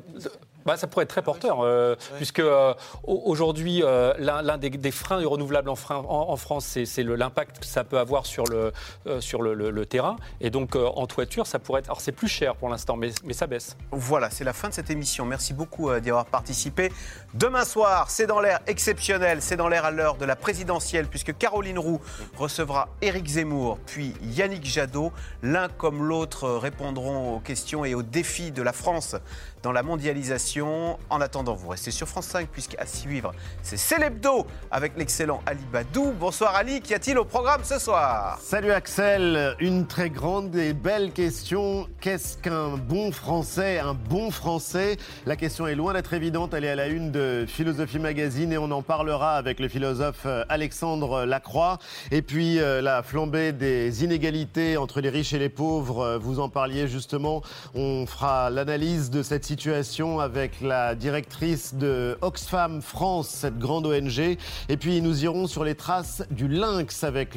[0.66, 4.70] bah, ça pourrait être très porteur, euh, puisque euh, au- aujourd'hui, euh, l'un l'un des,
[4.70, 7.84] des freins du renouvelable en, frein- en- en France, c'est- c'est le- l'impact que ça
[7.84, 8.72] peut avoir sur le,
[9.06, 10.16] euh, sur le, le- le terrain.
[10.40, 11.86] Et donc, euh, en toiture, ça pourrait être.
[11.88, 13.76] Alors, c'est plus cher pour l'instant, mais, mais ça baisse.
[13.92, 15.24] Voilà, c'est la fin de cette émission.
[15.24, 16.92] Merci beaucoup euh, d'y avoir participé.
[17.38, 21.36] Demain soir, c'est dans l'air exceptionnel, c'est dans l'air à l'heure de la présidentielle, puisque
[21.36, 22.00] Caroline Roux
[22.34, 25.12] recevra Éric Zemmour, puis Yannick Jadot.
[25.42, 29.16] L'un comme l'autre répondront aux questions et aux défis de la France
[29.62, 30.98] dans la mondialisation.
[31.10, 36.12] En attendant, vous restez sur France 5 puisqu'à suivre, c'est Célébdo avec l'excellent Ali Badou.
[36.18, 38.38] Bonsoir Ali, qu'y a-t-il au programme ce soir?
[38.40, 41.86] Salut Axel, une très grande et belle question.
[42.00, 44.96] Qu'est-ce qu'un bon français Un bon français?
[45.26, 48.58] La question est loin d'être évidente, elle est à la une de Philosophie Magazine et
[48.58, 51.78] on en parlera avec le philosophe euh, Alexandre Lacroix.
[52.10, 56.40] Et puis euh, la flambée des inégalités entre les riches et les pauvres, euh, vous
[56.40, 57.42] en parliez justement.
[57.74, 64.36] On fera l'analyse de cette situation avec la directrice de Oxfam France, cette grande ONG.
[64.68, 67.36] Et puis nous irons sur les traces du lynx avec